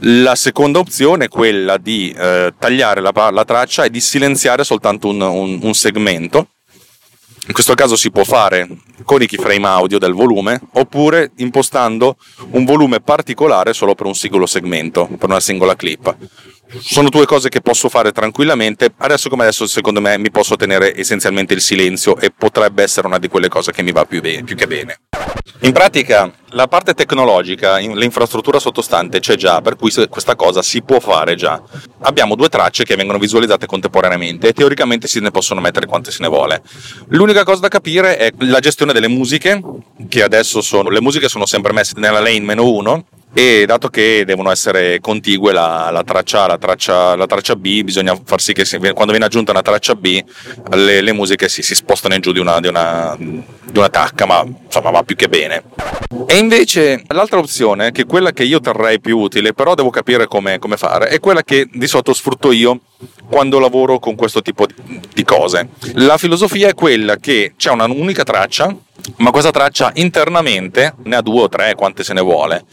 La 0.00 0.34
seconda 0.34 0.78
opzione 0.78 1.26
è 1.26 1.28
quella 1.28 1.76
di 1.76 2.14
eh, 2.16 2.52
tagliare 2.58 3.00
la, 3.00 3.12
la, 3.30 3.44
traccia 3.44 3.84
e 3.84 3.90
di 3.90 4.00
silenziare 4.00 4.64
soltanto 4.64 5.08
un, 5.08 5.20
un, 5.20 5.58
un 5.62 5.74
segmento. 5.74 6.48
In 7.48 7.54
questo 7.54 7.72
caso 7.74 7.96
si 7.96 8.10
può 8.10 8.24
fare 8.24 8.68
con 9.04 9.22
i 9.22 9.26
keyframe 9.26 9.66
audio 9.66 9.98
del 9.98 10.12
volume 10.12 10.60
oppure 10.72 11.30
impostando 11.36 12.16
un 12.50 12.66
volume 12.66 13.00
particolare 13.00 13.72
solo 13.72 13.94
per 13.94 14.04
un 14.04 14.14
singolo 14.14 14.44
segmento, 14.44 15.08
per 15.18 15.30
una 15.30 15.40
singola 15.40 15.74
clip. 15.74 16.14
Sono 16.80 17.08
due 17.08 17.26
cose 17.26 17.48
che 17.48 17.60
posso 17.60 17.88
fare 17.88 18.12
tranquillamente. 18.12 18.92
Adesso 18.96 19.28
come 19.28 19.42
adesso, 19.42 19.66
secondo 19.66 20.00
me, 20.00 20.18
mi 20.18 20.30
posso 20.30 20.56
tenere 20.56 20.98
essenzialmente 20.98 21.54
il 21.54 21.60
silenzio 21.60 22.16
e 22.18 22.30
potrebbe 22.30 22.82
essere 22.82 23.06
una 23.06 23.18
di 23.18 23.28
quelle 23.28 23.48
cose 23.48 23.72
che 23.72 23.82
mi 23.82 23.92
va 23.92 24.04
più, 24.04 24.20
bene, 24.20 24.44
più 24.44 24.56
che 24.56 24.66
bene. 24.66 25.00
In 25.60 25.72
pratica, 25.72 26.30
la 26.50 26.68
parte 26.68 26.94
tecnologica, 26.94 27.78
l'infrastruttura 27.78 28.58
sottostante 28.58 29.18
c'è 29.18 29.34
già, 29.34 29.60
per 29.60 29.76
cui 29.76 29.90
questa 30.08 30.36
cosa 30.36 30.62
si 30.62 30.82
può 30.82 31.00
fare 31.00 31.34
già. 31.34 31.60
Abbiamo 32.00 32.36
due 32.36 32.48
tracce 32.48 32.84
che 32.84 32.96
vengono 32.96 33.18
visualizzate 33.18 33.66
contemporaneamente 33.66 34.48
e 34.48 34.52
teoricamente 34.52 35.08
se 35.08 35.20
ne 35.20 35.30
possono 35.30 35.60
mettere 35.60 35.86
quante 35.86 36.10
se 36.10 36.22
ne 36.22 36.28
vuole. 36.28 36.62
L'unica 37.08 37.44
cosa 37.44 37.60
da 37.60 37.68
capire 37.68 38.16
è 38.16 38.32
la 38.38 38.60
gestione 38.60 38.92
delle 38.92 39.08
musiche, 39.08 39.60
che 40.08 40.22
adesso 40.22 40.60
sono, 40.60 40.90
le 40.90 41.00
musiche 41.00 41.28
sono 41.28 41.46
sempre 41.46 41.72
messe 41.72 41.94
nella 41.96 42.20
lane 42.20 42.40
meno 42.40 42.68
1 42.68 43.04
e 43.32 43.66
dato 43.66 43.88
che 43.88 44.24
devono 44.24 44.50
essere 44.50 45.00
contigue 45.00 45.52
la, 45.52 45.90
la, 45.92 46.02
traccia 46.02 46.44
A, 46.44 46.46
la 46.46 46.58
traccia, 46.58 47.14
la 47.14 47.26
traccia 47.26 47.56
B, 47.56 47.82
bisogna 47.82 48.18
far 48.24 48.40
sì 48.40 48.52
che 48.52 48.64
si, 48.64 48.78
quando 48.78 49.10
viene 49.10 49.26
aggiunta 49.26 49.52
una 49.52 49.62
traccia 49.62 49.94
B 49.94 50.22
le, 50.70 51.00
le 51.02 51.12
musiche 51.12 51.48
si, 51.48 51.62
si, 51.62 51.74
spostano 51.74 52.14
in 52.14 52.20
giù 52.20 52.32
di 52.32 52.38
una, 52.38 52.58
di, 52.58 52.68
una, 52.68 53.14
di 53.18 53.78
una 53.78 53.88
tacca, 53.90 54.24
ma 54.24 54.44
insomma 54.44 54.90
va 54.90 55.02
più 55.02 55.14
che 55.14 55.28
bene. 55.28 55.62
E 56.26 56.38
invece 56.38 57.02
l'altra 57.08 57.38
opzione, 57.38 57.92
che 57.92 58.02
è 58.02 58.06
quella 58.06 58.32
che 58.32 58.44
io 58.44 58.60
terrei 58.60 58.98
più 58.98 59.18
utile, 59.18 59.52
però 59.52 59.74
devo 59.74 59.90
capire 59.90 60.26
come, 60.26 60.58
come 60.58 60.76
fare, 60.76 61.08
è 61.08 61.20
quella 61.20 61.42
che 61.42 61.68
di 61.70 61.86
solito 61.86 62.14
sfrutto 62.14 62.50
io 62.50 62.80
quando 63.28 63.58
lavoro 63.58 63.98
con 63.98 64.14
questo 64.14 64.40
tipo 64.40 64.66
di 65.14 65.22
cose. 65.22 65.68
La 65.94 66.16
filosofia 66.16 66.68
è 66.68 66.74
quella 66.74 67.16
che 67.16 67.52
c'è 67.56 67.70
una 67.70 67.84
unica 67.84 68.24
traccia, 68.24 68.74
ma 69.16 69.30
questa 69.30 69.50
traccia 69.50 69.92
internamente 69.94 70.94
ne 71.04 71.16
ha 71.16 71.20
due 71.20 71.42
o 71.42 71.48
tre, 71.48 71.74
quante 71.74 72.02
se 72.02 72.14
ne 72.14 72.22
vuole 72.22 72.64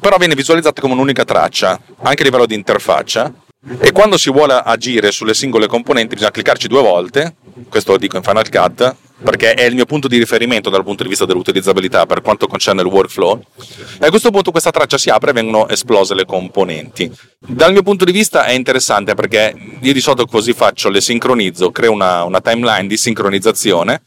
però 0.00 0.16
viene 0.16 0.34
visualizzata 0.34 0.80
come 0.80 0.94
un'unica 0.94 1.24
traccia, 1.24 1.80
anche 2.02 2.22
a 2.22 2.24
livello 2.24 2.46
di 2.46 2.54
interfaccia. 2.54 3.32
E 3.80 3.90
quando 3.90 4.16
si 4.16 4.30
vuole 4.30 4.54
agire 4.54 5.10
sulle 5.10 5.34
singole 5.34 5.66
componenti 5.66 6.14
bisogna 6.14 6.30
cliccarci 6.30 6.68
due 6.68 6.80
volte, 6.80 7.36
questo 7.68 7.92
lo 7.92 7.98
dico 7.98 8.16
in 8.16 8.22
Final 8.22 8.48
Cut, 8.48 8.96
perché 9.20 9.54
è 9.54 9.64
il 9.64 9.74
mio 9.74 9.84
punto 9.84 10.06
di 10.06 10.16
riferimento 10.16 10.70
dal 10.70 10.84
punto 10.84 11.02
di 11.02 11.08
vista 11.08 11.24
dell'utilizzabilità 11.24 12.06
per 12.06 12.22
quanto 12.22 12.46
concerne 12.46 12.82
il 12.82 12.86
workflow. 12.86 13.42
E 14.00 14.06
a 14.06 14.10
questo 14.10 14.30
punto 14.30 14.52
questa 14.52 14.70
traccia 14.70 14.96
si 14.96 15.10
apre 15.10 15.30
e 15.30 15.32
vengono 15.32 15.68
esplose 15.68 16.14
le 16.14 16.24
componenti. 16.24 17.10
Dal 17.38 17.72
mio 17.72 17.82
punto 17.82 18.04
di 18.04 18.12
vista 18.12 18.44
è 18.44 18.52
interessante 18.52 19.14
perché 19.14 19.54
io 19.80 19.92
di 19.92 20.00
solito 20.00 20.26
così 20.26 20.52
faccio, 20.52 20.88
le 20.88 21.00
sincronizzo, 21.00 21.72
creo 21.72 21.90
una, 21.90 22.22
una 22.22 22.40
timeline 22.40 22.86
di 22.86 22.96
sincronizzazione 22.96 24.02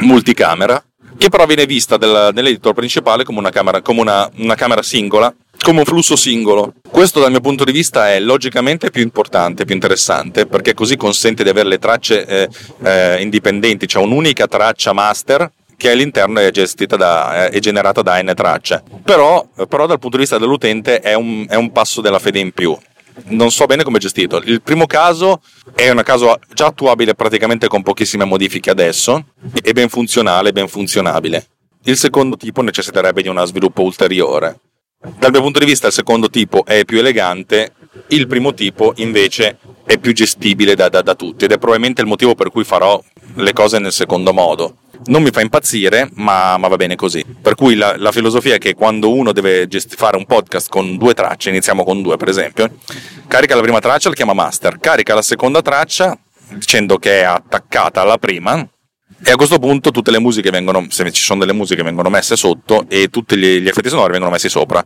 multicamera 0.00 0.82
che 1.18 1.28
però 1.28 1.44
viene 1.46 1.66
vista 1.66 1.96
del, 1.96 2.30
nell'editor 2.32 2.72
principale 2.72 3.24
come 3.24 3.38
una 3.38 3.50
camera, 3.50 3.82
come 3.82 4.00
una, 4.00 4.30
una 4.36 4.54
camera 4.54 4.82
singola 4.82 5.34
come 5.60 5.80
un 5.80 5.84
flusso 5.84 6.16
singolo. 6.16 6.74
Questo 6.88 7.20
dal 7.20 7.30
mio 7.30 7.40
punto 7.40 7.64
di 7.64 7.72
vista 7.72 8.10
è 8.10 8.20
logicamente 8.20 8.90
più 8.90 9.02
importante, 9.02 9.64
più 9.64 9.74
interessante, 9.74 10.46
perché 10.46 10.72
così 10.72 10.96
consente 10.96 11.42
di 11.42 11.48
avere 11.48 11.68
le 11.68 11.78
tracce 11.78 12.24
eh, 12.24 12.48
eh, 12.84 13.20
indipendenti, 13.20 13.86
cioè 13.86 14.02
un'unica 14.02 14.46
traccia 14.46 14.92
master 14.92 15.50
che 15.76 15.90
all'interno 15.90 16.40
è 16.40 16.50
gestita 16.50 16.96
da, 16.96 17.48
è 17.48 17.58
generata 17.60 18.02
da 18.02 18.20
n 18.20 18.32
tracce. 18.34 18.82
Però, 19.04 19.46
però 19.68 19.86
dal 19.86 19.98
punto 19.98 20.16
di 20.16 20.22
vista 20.22 20.38
dell'utente 20.38 21.00
è 21.00 21.14
un, 21.14 21.46
è 21.48 21.54
un 21.54 21.70
passo 21.70 22.00
della 22.00 22.18
fede 22.18 22.38
in 22.38 22.52
più 22.52 22.76
non 23.26 23.50
so 23.50 23.66
bene 23.66 23.82
come 23.82 23.98
è 23.98 24.00
gestito. 24.00 24.40
Il 24.44 24.62
primo 24.62 24.86
caso 24.86 25.40
è 25.74 25.88
un 25.90 26.02
caso 26.04 26.38
già 26.52 26.66
attuabile 26.66 27.14
praticamente 27.14 27.68
con 27.68 27.82
pochissime 27.82 28.24
modifiche 28.24 28.70
adesso 28.70 29.26
e 29.62 29.72
ben 29.72 29.88
funzionale, 29.88 30.52
ben 30.52 30.68
funzionabile. 30.68 31.46
Il 31.84 31.96
secondo 31.96 32.36
tipo 32.36 32.62
necessiterebbe 32.62 33.22
di 33.22 33.28
uno 33.28 33.44
sviluppo 33.44 33.82
ulteriore. 33.82 34.60
Dal 35.18 35.30
mio 35.30 35.42
punto 35.42 35.60
di 35.60 35.64
vista 35.64 35.86
il 35.86 35.92
secondo 35.92 36.28
tipo 36.28 36.64
è 36.64 36.84
più 36.84 36.98
elegante, 36.98 37.72
il 38.08 38.26
primo 38.26 38.52
tipo 38.52 38.92
invece 38.96 39.58
è 39.84 39.96
più 39.98 40.12
gestibile 40.12 40.74
da, 40.74 40.88
da, 40.88 41.02
da 41.02 41.14
tutti 41.14 41.44
ed 41.44 41.52
è 41.52 41.58
probabilmente 41.58 42.02
il 42.02 42.08
motivo 42.08 42.34
per 42.34 42.50
cui 42.50 42.64
farò 42.64 43.02
le 43.34 43.52
cose 43.52 43.78
nel 43.78 43.92
secondo 43.92 44.32
modo 44.32 44.76
non 45.06 45.22
mi 45.22 45.30
fa 45.30 45.40
impazzire, 45.40 46.10
ma, 46.14 46.56
ma 46.56 46.68
va 46.68 46.76
bene 46.76 46.96
così. 46.96 47.24
Per 47.40 47.54
cui 47.54 47.74
la, 47.74 47.96
la, 47.96 48.12
filosofia 48.12 48.54
è 48.54 48.58
che 48.58 48.74
quando 48.74 49.12
uno 49.12 49.32
deve 49.32 49.66
gest- 49.68 49.94
fare 49.94 50.16
un 50.16 50.26
podcast 50.26 50.68
con 50.68 50.96
due 50.96 51.14
tracce, 51.14 51.50
iniziamo 51.50 51.84
con 51.84 52.02
due 52.02 52.16
per 52.16 52.28
esempio, 52.28 52.70
carica 53.26 53.54
la 53.54 53.62
prima 53.62 53.80
traccia, 53.80 54.08
la 54.08 54.14
chiama 54.14 54.34
master, 54.34 54.78
carica 54.78 55.14
la 55.14 55.22
seconda 55.22 55.62
traccia 55.62 56.18
dicendo 56.50 56.98
che 56.98 57.20
è 57.20 57.24
attaccata 57.24 58.00
alla 58.00 58.16
prima 58.16 58.66
e 59.24 59.30
a 59.32 59.36
questo 59.36 59.58
punto 59.58 59.90
tutte 59.90 60.10
le 60.10 60.20
musiche 60.20 60.50
vengono, 60.50 60.86
se 60.90 61.10
ci 61.10 61.22
sono 61.22 61.40
delle 61.40 61.52
musiche, 61.52 61.82
vengono 61.82 62.08
messe 62.08 62.36
sotto 62.36 62.84
e 62.88 63.08
tutti 63.08 63.36
gli, 63.36 63.58
gli 63.58 63.68
effetti 63.68 63.88
sonori 63.88 64.12
vengono 64.12 64.32
messi 64.32 64.48
sopra. 64.48 64.84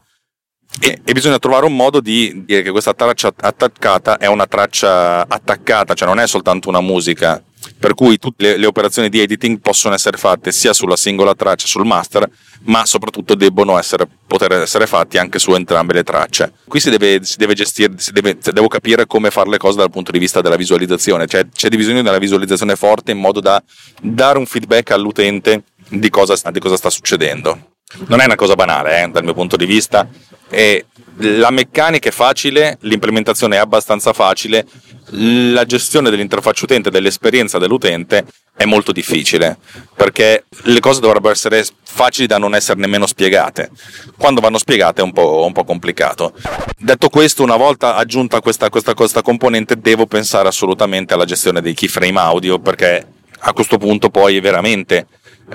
E, 0.80 1.00
e, 1.04 1.12
bisogna 1.12 1.38
trovare 1.38 1.66
un 1.66 1.76
modo 1.76 2.00
di 2.00 2.44
dire 2.44 2.62
che 2.62 2.70
questa 2.70 2.94
traccia 2.94 3.32
attaccata 3.36 4.16
è 4.16 4.26
una 4.26 4.46
traccia 4.46 5.26
attaccata, 5.28 5.94
cioè 5.94 6.08
non 6.08 6.18
è 6.18 6.26
soltanto 6.26 6.68
una 6.68 6.80
musica 6.80 7.42
per 7.78 7.94
cui 7.94 8.18
tutte 8.18 8.44
le, 8.44 8.56
le, 8.56 8.66
operazioni 8.66 9.08
di 9.08 9.20
editing 9.20 9.60
possono 9.60 9.94
essere 9.94 10.16
fatte 10.16 10.50
sia 10.52 10.72
sulla 10.72 10.96
singola 10.96 11.34
traccia, 11.34 11.66
sul 11.66 11.84
master, 11.84 12.28
ma 12.64 12.84
soprattutto 12.84 13.34
debbono 13.34 13.78
essere, 13.78 14.06
poter 14.26 14.52
essere 14.52 14.86
fatti 14.86 15.18
anche 15.18 15.38
su 15.38 15.52
entrambe 15.54 15.94
le 15.94 16.02
tracce. 16.02 16.52
Qui 16.66 16.80
si 16.80 16.90
deve, 16.90 17.20
si 17.22 17.36
deve 17.36 17.54
gestire, 17.54 17.94
si 17.96 18.12
deve, 18.12 18.38
devo 18.52 18.68
capire 18.68 19.06
come 19.06 19.30
fare 19.30 19.50
le 19.50 19.58
cose 19.58 19.78
dal 19.78 19.90
punto 19.90 20.10
di 20.10 20.18
vista 20.18 20.40
della 20.40 20.56
visualizzazione, 20.56 21.26
cioè 21.26 21.46
c'è 21.48 21.68
bisogno 21.68 22.02
della 22.02 22.18
visualizzazione 22.18 22.76
forte 22.76 23.12
in 23.12 23.18
modo 23.18 23.40
da 23.40 23.62
dare 24.00 24.38
un 24.38 24.46
feedback 24.46 24.90
all'utente 24.90 25.64
di 25.88 26.10
cosa, 26.10 26.34
di 26.50 26.60
cosa 26.60 26.76
sta 26.76 26.90
succedendo. 26.90 27.71
Non 28.06 28.20
è 28.20 28.24
una 28.24 28.34
cosa 28.34 28.54
banale, 28.54 29.02
eh, 29.02 29.08
dal 29.08 29.24
mio 29.24 29.34
punto 29.34 29.56
di 29.56 29.66
vista, 29.66 30.08
e 30.48 30.86
la 31.16 31.50
meccanica 31.50 32.08
è 32.08 32.12
facile, 32.12 32.78
l'implementazione 32.80 33.56
è 33.56 33.58
abbastanza 33.58 34.12
facile, 34.12 34.66
la 35.10 35.64
gestione 35.64 36.10
dell'interfaccia 36.10 36.64
utente, 36.64 36.90
dell'esperienza 36.90 37.58
dell'utente 37.58 38.24
è 38.54 38.64
molto 38.64 38.92
difficile 38.92 39.56
perché 39.96 40.44
le 40.64 40.80
cose 40.80 41.00
dovrebbero 41.00 41.32
essere 41.32 41.64
facili 41.82 42.26
da 42.26 42.38
non 42.38 42.54
essere 42.54 42.80
nemmeno 42.80 43.06
spiegate. 43.06 43.70
Quando 44.16 44.40
vanno 44.40 44.58
spiegate 44.58 45.00
è 45.00 45.04
un 45.04 45.12
po', 45.12 45.44
un 45.44 45.52
po 45.52 45.64
complicato. 45.64 46.34
Detto 46.78 47.08
questo, 47.08 47.42
una 47.42 47.56
volta 47.56 47.96
aggiunta 47.96 48.40
questa, 48.40 48.68
questa, 48.68 48.94
questa 48.94 49.22
componente, 49.22 49.78
devo 49.78 50.06
pensare 50.06 50.48
assolutamente 50.48 51.14
alla 51.14 51.24
gestione 51.24 51.60
dei 51.60 51.74
keyframe 51.74 52.18
audio 52.18 52.58
perché 52.58 53.06
a 53.44 53.52
questo 53.52 53.78
punto 53.78 54.10
poi 54.10 54.38
veramente 54.40 55.06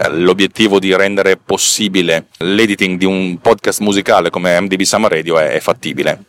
l'obiettivo 0.09 0.79
di 0.79 0.95
rendere 0.95 1.37
possibile 1.37 2.27
l'editing 2.37 2.97
di 2.97 3.05
un 3.05 3.39
podcast 3.39 3.79
musicale 3.79 4.29
come 4.29 4.59
MDB 4.59 4.81
Summer 4.81 5.11
Radio 5.11 5.37
è, 5.39 5.49
è 5.49 5.59
fattibile. 5.59 6.25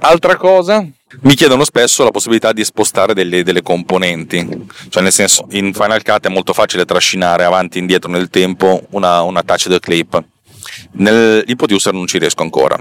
Altra 0.00 0.36
cosa, 0.36 0.86
mi 1.20 1.34
chiedono 1.34 1.64
spesso 1.64 2.04
la 2.04 2.10
possibilità 2.10 2.52
di 2.52 2.64
spostare 2.64 3.14
delle, 3.14 3.42
delle, 3.42 3.62
componenti, 3.62 4.66
cioè 4.88 5.02
nel 5.02 5.12
senso 5.12 5.46
in 5.50 5.72
Final 5.72 6.02
Cut 6.02 6.26
è 6.26 6.28
molto 6.28 6.52
facile 6.52 6.84
trascinare 6.84 7.44
avanti 7.44 7.78
e 7.78 7.80
indietro 7.80 8.10
nel 8.10 8.28
tempo 8.28 8.82
una, 8.90 9.22
una 9.22 9.42
touch 9.42 9.68
the 9.68 9.80
clip, 9.80 10.22
nel, 10.92 11.42
il 11.46 11.56
producer 11.56 11.92
non 11.92 12.06
ci 12.06 12.18
riesco 12.18 12.42
ancora. 12.42 12.76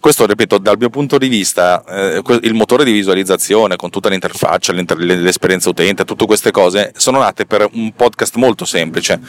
Questo, 0.00 0.26
ripeto, 0.26 0.58
dal 0.58 0.78
mio 0.78 0.90
punto 0.90 1.18
di 1.18 1.28
vista, 1.28 1.84
eh, 1.84 2.22
il 2.42 2.54
motore 2.54 2.84
di 2.84 2.92
visualizzazione 2.92 3.76
con 3.76 3.90
tutta 3.90 4.08
l'interfaccia, 4.08 4.72
l'esperienza 4.72 5.68
utente, 5.68 6.04
tutte 6.04 6.26
queste 6.26 6.50
cose 6.50 6.92
sono 6.96 7.18
nate 7.18 7.46
per 7.46 7.68
un 7.72 7.92
podcast 7.92 8.36
molto 8.36 8.64
semplice. 8.64 9.20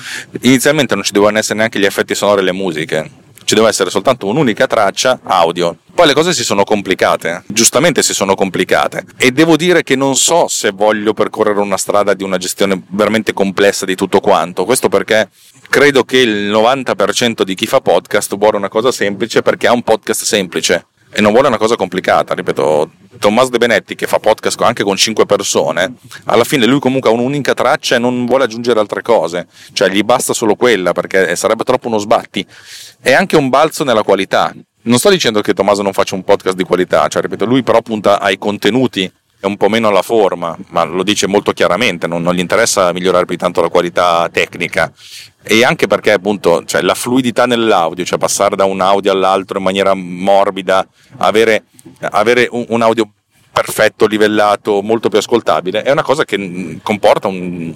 Inizialmente 0.41 0.95
non 0.95 1.03
ci 1.03 1.11
dovevano 1.11 1.39
essere 1.39 1.59
neanche 1.59 1.79
gli 1.79 1.85
effetti 1.85 2.15
sonori 2.15 2.41
e 2.41 2.43
le 2.43 2.51
musiche, 2.53 3.11
ci 3.49 3.55
deve 3.55 3.69
essere 3.69 3.89
soltanto 3.89 4.27
un'unica 4.27 4.67
traccia 4.67 5.21
audio. 5.23 5.75
Poi 5.91 6.05
le 6.05 6.13
cose 6.13 6.33
si 6.33 6.43
sono 6.43 6.63
complicate, 6.63 7.43
giustamente 7.47 8.03
si 8.03 8.13
sono 8.13 8.35
complicate 8.35 9.05
e 9.17 9.31
devo 9.31 9.57
dire 9.57 9.81
che 9.81 9.95
non 9.95 10.15
so 10.15 10.47
se 10.47 10.69
voglio 10.69 11.13
percorrere 11.13 11.59
una 11.59 11.75
strada 11.75 12.13
di 12.13 12.23
una 12.23 12.37
gestione 12.37 12.79
veramente 12.89 13.33
complessa 13.33 13.85
di 13.85 13.95
tutto 13.95 14.19
quanto, 14.19 14.65
questo 14.65 14.87
perché 14.87 15.29
credo 15.69 16.03
che 16.03 16.17
il 16.17 16.51
90% 16.51 17.43
di 17.43 17.53
chi 17.53 17.67
fa 17.67 17.79
podcast 17.79 18.35
vuole 18.37 18.57
una 18.57 18.69
cosa 18.69 18.91
semplice 18.91 19.41
perché 19.41 19.67
ha 19.67 19.71
un 19.71 19.83
podcast 19.83 20.23
semplice 20.23 20.87
e 21.11 21.21
non 21.21 21.31
vuole 21.31 21.47
una 21.47 21.57
cosa 21.57 21.75
complicata, 21.75 22.33
ripeto, 22.33 22.91
Tommaso 23.17 23.49
De 23.49 23.57
Benetti 23.57 23.95
che 23.95 24.05
fa 24.07 24.19
podcast 24.19 24.61
anche 24.61 24.83
con 24.83 24.95
5 24.95 25.25
persone, 25.25 25.93
alla 26.25 26.43
fine 26.43 26.65
lui 26.65 26.79
comunque 26.79 27.09
ha 27.09 27.13
un'unica 27.13 27.53
traccia 27.53 27.95
e 27.95 27.99
non 27.99 28.25
vuole 28.25 28.43
aggiungere 28.43 28.79
altre 28.79 29.01
cose, 29.01 29.47
cioè 29.73 29.89
gli 29.89 30.03
basta 30.03 30.33
solo 30.33 30.55
quella 30.55 30.91
perché 30.91 31.35
sarebbe 31.35 31.63
troppo 31.63 31.87
uno 31.87 31.97
sbatti. 31.97 32.45
È 33.01 33.11
anche 33.11 33.35
un 33.35 33.49
balzo 33.49 33.83
nella 33.83 34.03
qualità. 34.03 34.53
Non 34.81 34.97
sto 34.97 35.09
dicendo 35.09 35.41
che 35.41 35.53
Tommaso 35.53 35.81
non 35.81 35.93
faccia 35.93 36.15
un 36.15 36.23
podcast 36.23 36.55
di 36.55 36.63
qualità, 36.63 37.07
cioè 37.07 37.21
ripeto, 37.21 37.45
lui 37.45 37.63
però 37.63 37.81
punta 37.81 38.19
ai 38.19 38.37
contenuti 38.37 39.11
e 39.41 39.47
un 39.47 39.57
po' 39.57 39.69
meno 39.69 39.87
alla 39.87 40.01
forma, 40.01 40.55
ma 40.69 40.83
lo 40.83 41.01
dice 41.01 41.25
molto 41.25 41.53
chiaramente, 41.53 42.07
non, 42.07 42.21
non 42.21 42.35
gli 42.35 42.39
interessa 42.39 42.91
migliorare 42.91 43.25
più 43.25 43.37
tanto 43.37 43.61
la 43.61 43.69
qualità 43.69 44.29
tecnica 44.31 44.91
e 45.51 45.63
anche 45.63 45.87
perché 45.87 46.11
appunto 46.11 46.63
cioè, 46.63 46.81
la 46.81 46.93
fluidità 46.93 47.47
nell'audio, 47.47 48.05
cioè 48.05 48.19
passare 48.19 48.55
da 48.55 48.65
un 48.65 48.81
audio 48.81 49.11
all'altro 49.11 49.57
in 49.57 49.63
maniera 49.63 49.95
morbida, 49.95 50.87
avere, 51.17 51.63
avere 52.01 52.47
un, 52.51 52.65
un, 52.69 52.83
audio 52.83 53.09
perfetto, 53.51 54.05
livellato, 54.05 54.83
molto 54.83 55.09
più 55.09 55.17
ascoltabile, 55.17 55.81
è 55.81 55.89
una 55.89 56.03
cosa 56.03 56.23
che 56.23 56.77
comporta 56.83 57.29
un, 57.29 57.73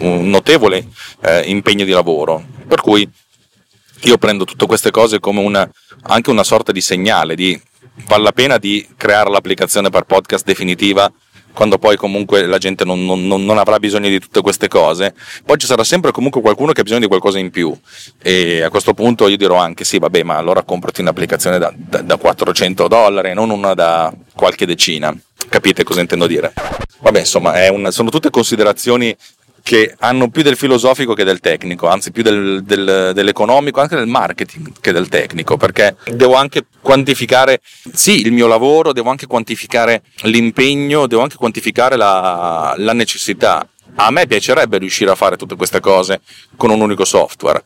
un 0.00 0.28
notevole 0.28 0.88
eh, 1.22 1.40
impegno 1.48 1.86
di 1.86 1.92
lavoro. 1.92 2.44
Per 2.68 2.82
cui 2.82 3.08
io 4.02 4.18
prendo 4.18 4.44
tutte 4.44 4.66
queste 4.66 4.90
cose 4.90 5.20
come 5.20 5.40
una, 5.40 5.66
anche 6.02 6.28
una 6.28 6.44
sorta 6.44 6.70
di 6.70 6.82
segnale 6.82 7.34
di 7.34 7.58
vale 8.08 8.22
la 8.24 8.32
pena 8.32 8.58
di 8.58 8.86
creare 8.98 9.30
l'applicazione 9.30 9.88
per 9.88 10.02
podcast 10.02 10.44
definitiva 10.44 11.10
quando 11.52 11.78
poi 11.78 11.96
comunque 11.96 12.46
la 12.46 12.58
gente 12.58 12.84
non, 12.84 13.04
non, 13.04 13.26
non, 13.26 13.58
avrà 13.58 13.78
bisogno 13.78 14.08
di 14.08 14.18
tutte 14.18 14.40
queste 14.40 14.68
cose, 14.68 15.14
poi 15.44 15.58
ci 15.58 15.66
sarà 15.66 15.84
sempre 15.84 16.12
comunque 16.12 16.40
qualcuno 16.40 16.72
che 16.72 16.80
ha 16.80 16.82
bisogno 16.82 17.02
di 17.02 17.06
qualcosa 17.08 17.38
in 17.38 17.50
più 17.50 17.76
e 18.22 18.62
a 18.62 18.70
questo 18.70 18.94
punto 18.94 19.28
io 19.28 19.36
dirò 19.36 19.56
anche 19.56 19.84
sì 19.84 19.98
vabbè 19.98 20.22
ma 20.22 20.36
allora 20.36 20.62
comprati 20.62 21.00
un'applicazione 21.00 21.58
da, 21.58 21.72
da, 21.76 22.00
da 22.02 22.16
400 22.16 22.88
dollari 22.88 23.34
non 23.34 23.50
una 23.50 23.74
da 23.74 24.12
qualche 24.34 24.66
decina, 24.66 25.14
capite 25.48 25.84
cosa 25.84 26.00
intendo 26.00 26.26
dire? 26.26 26.52
Vabbè 27.00 27.20
insomma 27.20 27.70
un, 27.70 27.90
sono 27.90 28.10
tutte 28.10 28.30
considerazioni 28.30 29.14
che 29.62 29.94
hanno 29.98 30.30
più 30.30 30.42
del 30.42 30.56
filosofico 30.56 31.14
che 31.14 31.24
del 31.24 31.40
tecnico, 31.40 31.88
anzi 31.88 32.10
più 32.10 32.22
del, 32.22 32.62
del, 32.64 33.12
dell'economico, 33.14 33.80
anche 33.80 33.96
del 33.96 34.06
marketing 34.06 34.72
che 34.80 34.92
del 34.92 35.08
tecnico, 35.08 35.56
perché 35.56 35.96
devo 36.12 36.34
anche 36.34 36.64
quantificare, 36.80 37.60
sì, 37.92 38.20
il 38.22 38.32
mio 38.32 38.46
lavoro, 38.46 38.92
devo 38.92 39.10
anche 39.10 39.26
quantificare 39.26 40.02
l'impegno, 40.22 41.06
devo 41.06 41.22
anche 41.22 41.36
quantificare 41.36 41.96
la, 41.96 42.74
la 42.76 42.92
necessità. 42.92 43.66
A 43.96 44.10
me 44.10 44.26
piacerebbe 44.26 44.78
riuscire 44.78 45.10
a 45.10 45.14
fare 45.14 45.36
tutte 45.36 45.56
queste 45.56 45.80
cose 45.80 46.20
con 46.56 46.70
un 46.70 46.80
unico 46.80 47.04
software. 47.04 47.62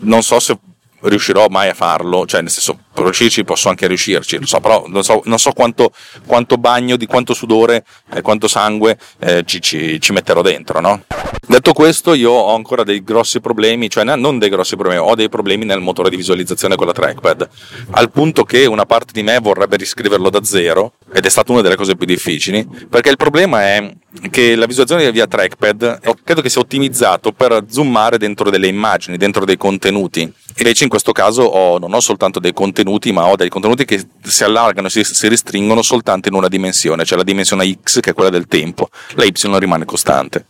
Non 0.00 0.22
so 0.22 0.40
se 0.40 0.58
riuscirò 1.02 1.46
mai 1.48 1.68
a 1.68 1.74
farlo, 1.74 2.26
cioè 2.26 2.40
nel 2.40 2.50
senso 2.50 2.85
riuscirci 3.04 3.44
posso 3.44 3.68
anche 3.68 3.86
riuscirci, 3.86 4.36
non 4.36 4.46
so, 4.46 4.60
però 4.60 4.84
non 4.86 5.02
so, 5.02 5.22
non 5.24 5.38
so 5.38 5.52
quanto, 5.52 5.92
quanto, 6.26 6.56
bagno, 6.56 6.96
di 6.96 7.06
quanto 7.06 7.34
sudore 7.34 7.84
eh, 8.12 8.22
quanto 8.22 8.48
sangue 8.48 8.98
eh, 9.20 9.42
ci, 9.44 9.60
ci, 9.60 10.00
ci, 10.00 10.12
metterò 10.12 10.42
dentro, 10.42 10.80
no? 10.80 11.02
Detto 11.46 11.72
questo 11.72 12.14
io 12.14 12.30
ho 12.30 12.54
ancora 12.54 12.82
dei 12.82 13.02
grossi 13.04 13.40
problemi, 13.40 13.88
cioè 13.88 14.04
non 14.04 14.38
dei 14.38 14.48
grossi 14.48 14.76
problemi, 14.76 15.00
ho 15.00 15.14
dei 15.14 15.28
problemi 15.28 15.64
nel 15.64 15.80
motore 15.80 16.10
di 16.10 16.16
visualizzazione 16.16 16.76
con 16.76 16.86
la 16.86 16.92
trackpad, 16.92 17.48
al 17.90 18.10
punto 18.10 18.44
che 18.44 18.66
una 18.66 18.86
parte 18.86 19.12
di 19.12 19.22
me 19.22 19.38
vorrebbe 19.38 19.76
riscriverlo 19.76 20.30
da 20.30 20.42
zero 20.42 20.92
ed 21.12 21.24
è 21.24 21.28
stata 21.28 21.52
una 21.52 21.60
delle 21.60 21.76
cose 21.76 21.96
più 21.96 22.06
difficili, 22.06 22.66
perché 22.88 23.10
il 23.10 23.16
problema 23.16 23.62
è 23.62 23.94
che 24.30 24.56
la 24.56 24.66
visualizzazione 24.66 25.10
via 25.12 25.26
trackpad 25.26 26.00
credo 26.24 26.40
che 26.40 26.48
sia 26.48 26.60
ottimizzato 26.60 27.32
per 27.32 27.64
zoomare 27.68 28.18
dentro 28.18 28.50
delle 28.50 28.66
immagini, 28.66 29.16
dentro 29.16 29.44
dei 29.44 29.56
contenuti. 29.56 30.30
Invece 30.58 30.84
in 30.84 30.90
questo 30.90 31.12
caso 31.12 31.42
ho, 31.42 31.78
non 31.78 31.92
ho 31.92 32.00
soltanto 32.00 32.40
dei 32.40 32.52
contenuti, 32.52 33.12
ma 33.12 33.26
ho 33.26 33.36
dei 33.36 33.48
contenuti 33.48 33.84
che 33.84 34.02
si 34.22 34.42
allargano, 34.42 34.88
si, 34.88 35.04
si 35.04 35.28
restringono 35.28 35.82
soltanto 35.82 36.28
in 36.28 36.34
una 36.34 36.48
dimensione, 36.48 37.04
cioè 37.04 37.18
la 37.18 37.24
dimensione 37.24 37.78
X 37.82 38.00
che 38.00 38.10
è 38.10 38.14
quella 38.14 38.30
del 38.30 38.46
tempo, 38.46 38.88
la 39.14 39.24
Y 39.24 39.32
rimane 39.58 39.84
costante. 39.84 40.46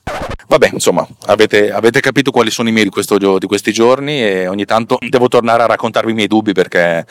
Vabbè, 0.49 0.71
insomma, 0.73 1.07
avete, 1.27 1.73
avete 1.73 2.01
capito 2.01 2.31
quali 2.31 2.51
sono 2.51 2.69
i 2.69 2.73
miei 2.73 2.85
di, 2.85 2.91
questo, 2.91 3.19
di 3.19 3.47
questi 3.47 3.73
giorni 3.73 4.23
e 4.23 4.47
ogni 4.47 4.65
tanto 4.65 4.97
devo 5.01 5.27
tornare 5.27 5.65
a 5.65 5.67
raccontarvi 5.67 6.13
i 6.13 6.15
miei 6.15 6.29
dubbi 6.29 6.53
perché 6.53 7.05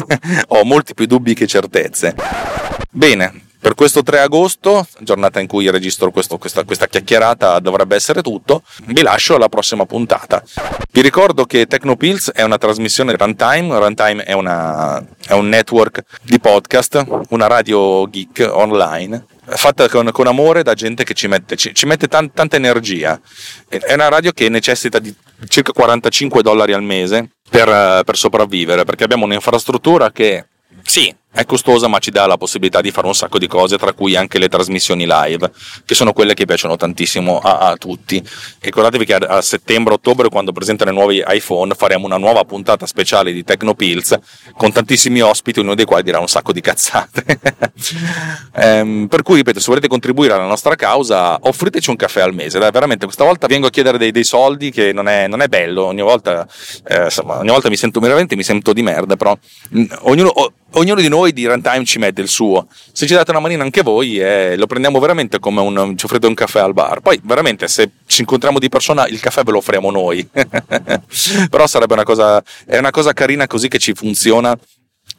ho 0.48 0.64
molti 0.64 0.94
più 0.94 1.06
dubbi 1.06 1.34
che 1.34 1.48
certezze. 1.48 2.65
Bene, 2.96 3.42
per 3.60 3.74
questo 3.74 4.02
3 4.02 4.20
agosto, 4.20 4.86
giornata 5.00 5.38
in 5.38 5.46
cui 5.46 5.68
registro 5.70 6.10
questo, 6.10 6.38
questa, 6.38 6.64
questa, 6.64 6.86
chiacchierata, 6.86 7.58
dovrebbe 7.58 7.94
essere 7.94 8.22
tutto. 8.22 8.62
Vi 8.86 9.02
lascio 9.02 9.34
alla 9.34 9.50
prossima 9.50 9.84
puntata. 9.84 10.42
Vi 10.90 11.02
ricordo 11.02 11.44
che 11.44 11.66
Tecnopills 11.66 12.30
è 12.32 12.40
una 12.40 12.56
trasmissione 12.56 13.14
runtime. 13.14 13.78
Runtime 13.78 14.24
è, 14.24 14.32
una, 14.32 15.06
è 15.26 15.34
un 15.34 15.46
network 15.50 16.04
di 16.22 16.40
podcast, 16.40 17.04
una 17.28 17.46
radio 17.48 18.08
geek 18.08 18.48
online 18.50 19.26
fatta 19.44 19.90
con, 19.90 20.10
con, 20.10 20.26
amore 20.26 20.62
da 20.62 20.72
gente 20.72 21.04
che 21.04 21.12
ci 21.12 21.28
mette, 21.28 21.54
ci, 21.56 21.74
ci 21.74 21.84
mette 21.84 22.08
tan, 22.08 22.32
tanta 22.32 22.56
energia. 22.56 23.20
È 23.68 23.92
una 23.92 24.08
radio 24.08 24.32
che 24.32 24.48
necessita 24.48 24.98
di 24.98 25.14
circa 25.48 25.72
45 25.72 26.40
dollari 26.40 26.72
al 26.72 26.82
mese 26.82 27.32
per, 27.50 28.02
per 28.04 28.16
sopravvivere, 28.16 28.84
perché 28.84 29.04
abbiamo 29.04 29.26
un'infrastruttura 29.26 30.10
che 30.12 30.46
sì, 30.82 31.14
è 31.36 31.44
costosa 31.44 31.86
ma 31.86 31.98
ci 31.98 32.10
dà 32.10 32.26
la 32.26 32.38
possibilità 32.38 32.80
di 32.80 32.90
fare 32.90 33.06
un 33.06 33.14
sacco 33.14 33.38
di 33.38 33.46
cose, 33.46 33.76
tra 33.76 33.92
cui 33.92 34.16
anche 34.16 34.38
le 34.38 34.48
trasmissioni 34.48 35.04
live, 35.06 35.50
che 35.84 35.94
sono 35.94 36.14
quelle 36.14 36.32
che 36.32 36.46
piacciono 36.46 36.76
tantissimo 36.76 37.38
a, 37.38 37.58
a 37.58 37.76
tutti. 37.76 38.22
Ricordatevi 38.60 39.04
che 39.04 39.14
a, 39.14 39.36
a 39.36 39.42
settembre-ottobre, 39.42 40.30
quando 40.30 40.52
presentano 40.52 40.90
i 40.90 40.94
nuovi 40.94 41.22
iPhone, 41.26 41.74
faremo 41.74 42.06
una 42.06 42.16
nuova 42.16 42.44
puntata 42.44 42.86
speciale 42.86 43.32
di 43.32 43.44
Tecnopills 43.44 44.18
con 44.56 44.72
tantissimi 44.72 45.20
ospiti, 45.20 45.60
uno 45.60 45.74
dei 45.74 45.84
quali 45.84 46.04
dirà 46.04 46.20
un 46.20 46.28
sacco 46.28 46.52
di 46.52 46.62
cazzate. 46.62 47.38
ehm, 48.56 49.06
per 49.08 49.22
cui, 49.22 49.36
ripeto, 49.36 49.60
se 49.60 49.66
volete 49.68 49.88
contribuire 49.88 50.32
alla 50.32 50.46
nostra 50.46 50.74
causa, 50.74 51.38
offriteci 51.42 51.90
un 51.90 51.96
caffè 51.96 52.22
al 52.22 52.32
mese. 52.32 52.58
Dai, 52.58 52.70
veramente, 52.70 53.04
questa 53.04 53.24
volta 53.24 53.46
vengo 53.46 53.66
a 53.66 53.70
chiedere 53.70 53.98
dei, 53.98 54.10
dei 54.10 54.24
soldi 54.24 54.70
che 54.70 54.94
non 54.94 55.06
è, 55.06 55.26
non 55.26 55.42
è 55.42 55.48
bello. 55.48 55.84
Ogni 55.84 56.00
volta, 56.02 56.48
eh, 56.88 57.04
insomma, 57.04 57.38
ogni 57.38 57.50
volta 57.50 57.68
mi 57.68 57.76
sento 57.76 58.00
veramente 58.00 58.36
mi 58.36 58.42
sento 58.42 58.72
di 58.72 58.82
merda, 58.82 59.16
però 59.16 59.36
mh, 59.70 59.84
ognuno, 60.02 60.32
ognuno 60.72 61.00
di 61.00 61.08
noi 61.08 61.25
di 61.32 61.46
Runtime 61.46 61.84
ci 61.84 61.98
mette 61.98 62.20
il 62.20 62.28
suo. 62.28 62.66
Se 62.92 63.06
ci 63.06 63.14
date 63.14 63.30
una 63.30 63.40
manina 63.40 63.62
anche 63.62 63.82
voi, 63.82 64.18
eh, 64.18 64.56
lo 64.56 64.66
prendiamo 64.66 64.98
veramente 64.98 65.38
come 65.38 65.60
un, 65.60 65.96
ci 65.96 66.04
offrite 66.04 66.26
un 66.26 66.34
caffè 66.34 66.60
al 66.60 66.72
bar. 66.72 67.00
Poi, 67.00 67.20
veramente, 67.22 67.68
se 67.68 67.90
ci 68.06 68.20
incontriamo 68.20 68.58
di 68.58 68.68
persona, 68.68 69.06
il 69.06 69.20
caffè 69.20 69.42
ve 69.42 69.52
lo 69.52 69.58
offriamo 69.58 69.90
noi. 69.90 70.26
Però 71.50 71.66
sarebbe 71.66 71.94
una 71.94 72.04
cosa, 72.04 72.42
è 72.66 72.78
una 72.78 72.90
cosa 72.90 73.12
carina 73.12 73.46
così 73.46 73.68
che 73.68 73.78
ci 73.78 73.94
funziona 73.94 74.56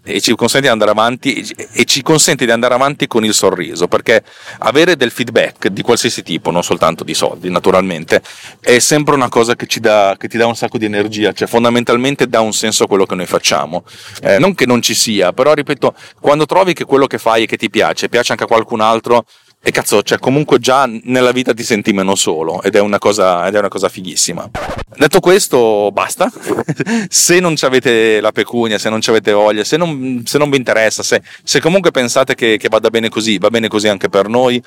e 0.07 0.21
ci 0.21 0.33
consente 0.35 0.67
di 0.67 0.71
andare 0.71 0.91
avanti 0.91 1.45
e 1.73 1.83
ci 1.83 2.01
consente 2.01 2.45
di 2.45 2.51
andare 2.51 2.73
avanti 2.73 3.07
con 3.07 3.25
il 3.25 3.33
sorriso 3.33 3.89
perché 3.89 4.23
avere 4.59 4.95
del 4.95 5.11
feedback 5.11 5.67
di 5.67 5.81
qualsiasi 5.81 6.23
tipo 6.23 6.49
non 6.49 6.63
soltanto 6.63 7.03
di 7.03 7.13
soldi 7.13 7.49
naturalmente 7.49 8.21
è 8.61 8.79
sempre 8.79 9.15
una 9.15 9.27
cosa 9.27 9.55
che, 9.55 9.67
ci 9.67 9.81
dà, 9.81 10.15
che 10.17 10.29
ti 10.29 10.37
dà 10.37 10.47
un 10.47 10.55
sacco 10.55 10.77
di 10.77 10.85
energia 10.85 11.33
cioè 11.33 11.47
fondamentalmente 11.47 12.27
dà 12.27 12.39
un 12.39 12.53
senso 12.53 12.85
a 12.85 12.87
quello 12.87 13.05
che 13.05 13.15
noi 13.15 13.25
facciamo. 13.25 13.83
Eh, 14.21 14.39
non 14.39 14.55
che 14.55 14.65
non 14.65 14.81
ci 14.81 14.93
sia 14.93 15.33
però 15.33 15.53
ripeto 15.53 15.93
quando 16.21 16.45
trovi 16.45 16.73
che 16.73 16.85
quello 16.85 17.05
che 17.05 17.17
fai 17.17 17.43
e 17.43 17.45
che 17.45 17.57
ti 17.57 17.69
piace 17.69 18.07
piace 18.07 18.31
anche 18.31 18.45
a 18.45 18.47
qualcun 18.47 18.79
altro 18.79 19.25
e 19.61 19.71
cazzo, 19.71 20.01
cioè 20.01 20.17
comunque 20.17 20.59
già 20.59 20.89
nella 21.03 21.31
vita 21.31 21.53
ti 21.53 21.63
senti 21.63 21.91
meno 21.91 22.15
solo 22.15 22.61
ed 22.61 22.75
è 22.75 22.79
una 22.79 22.99
cosa, 22.99 23.47
ed 23.47 23.55
è 23.55 23.59
una 23.59 23.67
cosa 23.67 23.89
fighissima. 23.89 24.49
Detto 24.95 25.19
questo, 25.19 25.91
basta. 25.91 26.31
se 27.09 27.39
non 27.39 27.55
avete 27.61 28.21
la 28.21 28.31
pecunia, 28.31 28.77
se 28.77 28.89
non 28.89 29.01
avete 29.05 29.33
voglia, 29.33 29.63
se 29.63 29.75
non, 29.75 30.23
se 30.25 30.37
non 30.37 30.49
vi 30.49 30.57
interessa, 30.57 31.03
se, 31.03 31.21
se 31.43 31.59
comunque 31.59 31.91
pensate 31.91 32.33
che, 32.33 32.57
che 32.57 32.69
vada 32.69 32.89
bene 32.89 33.09
così, 33.09 33.37
va 33.37 33.49
bene 33.49 33.67
così 33.67 33.89
anche 33.89 34.07
per 34.07 34.29
noi, 34.29 34.63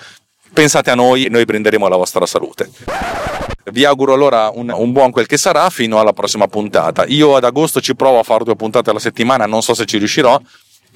pensate 0.53 0.91
a 0.91 0.95
noi 0.95 1.25
e 1.25 1.29
noi 1.29 1.45
prenderemo 1.47 1.89
la 1.89 1.97
vostra 1.97 2.27
salute. 2.27 2.69
Vi 3.73 3.85
auguro 3.85 4.15
allora 4.15 4.51
un, 4.53 4.73
un, 4.75 4.93
buon 4.93 5.11
quel 5.11 5.27
che 5.27 5.37
sarà 5.37 5.71
fino 5.71 6.01
alla 6.01 6.13
prossima 6.13 6.49
puntata. 6.49 7.05
Io 7.07 7.37
ad 7.37 7.45
agosto 7.45 7.81
ci 7.81 7.95
provo 7.95 8.19
a 8.19 8.23
fare 8.23 8.45
due 8.45 8.57
puntate 8.57 8.91
alla 8.91 8.99
settimana, 8.99 9.47
non 9.47 9.63
so 9.63 9.75
se 9.75 9.87
ci 9.87 9.99
riuscirò, 9.99 10.41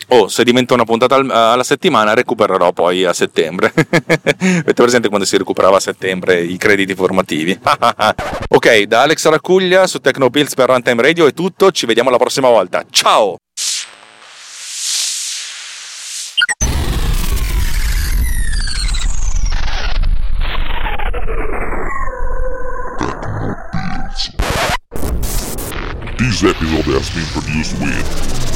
Oh, 0.09 0.29
se 0.29 0.45
diventa 0.45 0.75
una 0.75 0.85
puntata 0.85 1.17
alla 1.17 1.63
settimana, 1.63 2.15
recupererò 2.15 2.73
poi 2.73 3.05
a 3.05 3.13
settembre. 3.13 3.73
Avete 3.75 4.73
presente 4.75 5.09
quando 5.09 5.27
si 5.27 5.37
recuperava 5.37 5.79
a 5.79 5.81
settembre 5.81 6.41
i 6.41 6.57
crediti 6.57 6.95
formativi? 6.95 7.59
ok, 8.49 8.83
da 8.83 9.03
Alex 9.03 9.27
Raccuglia 9.29 9.87
su 9.87 9.99
Tecnopills 10.01 10.55
per 10.55 10.69
Runtime 10.69 11.03
Radio 11.03 11.27
è 11.27 11.33
tutto. 11.33 11.71
Ci 11.71 11.87
vediamo 11.87 12.11
la 12.11 12.19
prossima 12.19 12.49
volta. 12.49 12.85
Ciao! 12.91 13.37
This 26.17 26.43
episode 26.45 26.85
has 26.95 27.11
been 27.11 27.27
produced 27.33 27.79
with 27.81 28.54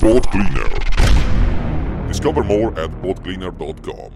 Boat 0.00 0.30
Cleaner. 0.30 0.68
Discover 2.08 2.44
more 2.44 2.78
at 2.78 2.90
boatcleaner.com. 3.02 4.12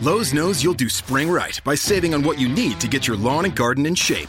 Lowe's 0.00 0.32
knows 0.32 0.62
you'll 0.62 0.74
do 0.74 0.88
spring 0.88 1.28
right 1.28 1.60
by 1.64 1.74
saving 1.74 2.14
on 2.14 2.22
what 2.22 2.38
you 2.38 2.48
need 2.48 2.80
to 2.80 2.88
get 2.88 3.08
your 3.08 3.16
lawn 3.16 3.44
and 3.46 3.56
garden 3.56 3.84
in 3.84 3.94
shape. 3.94 4.28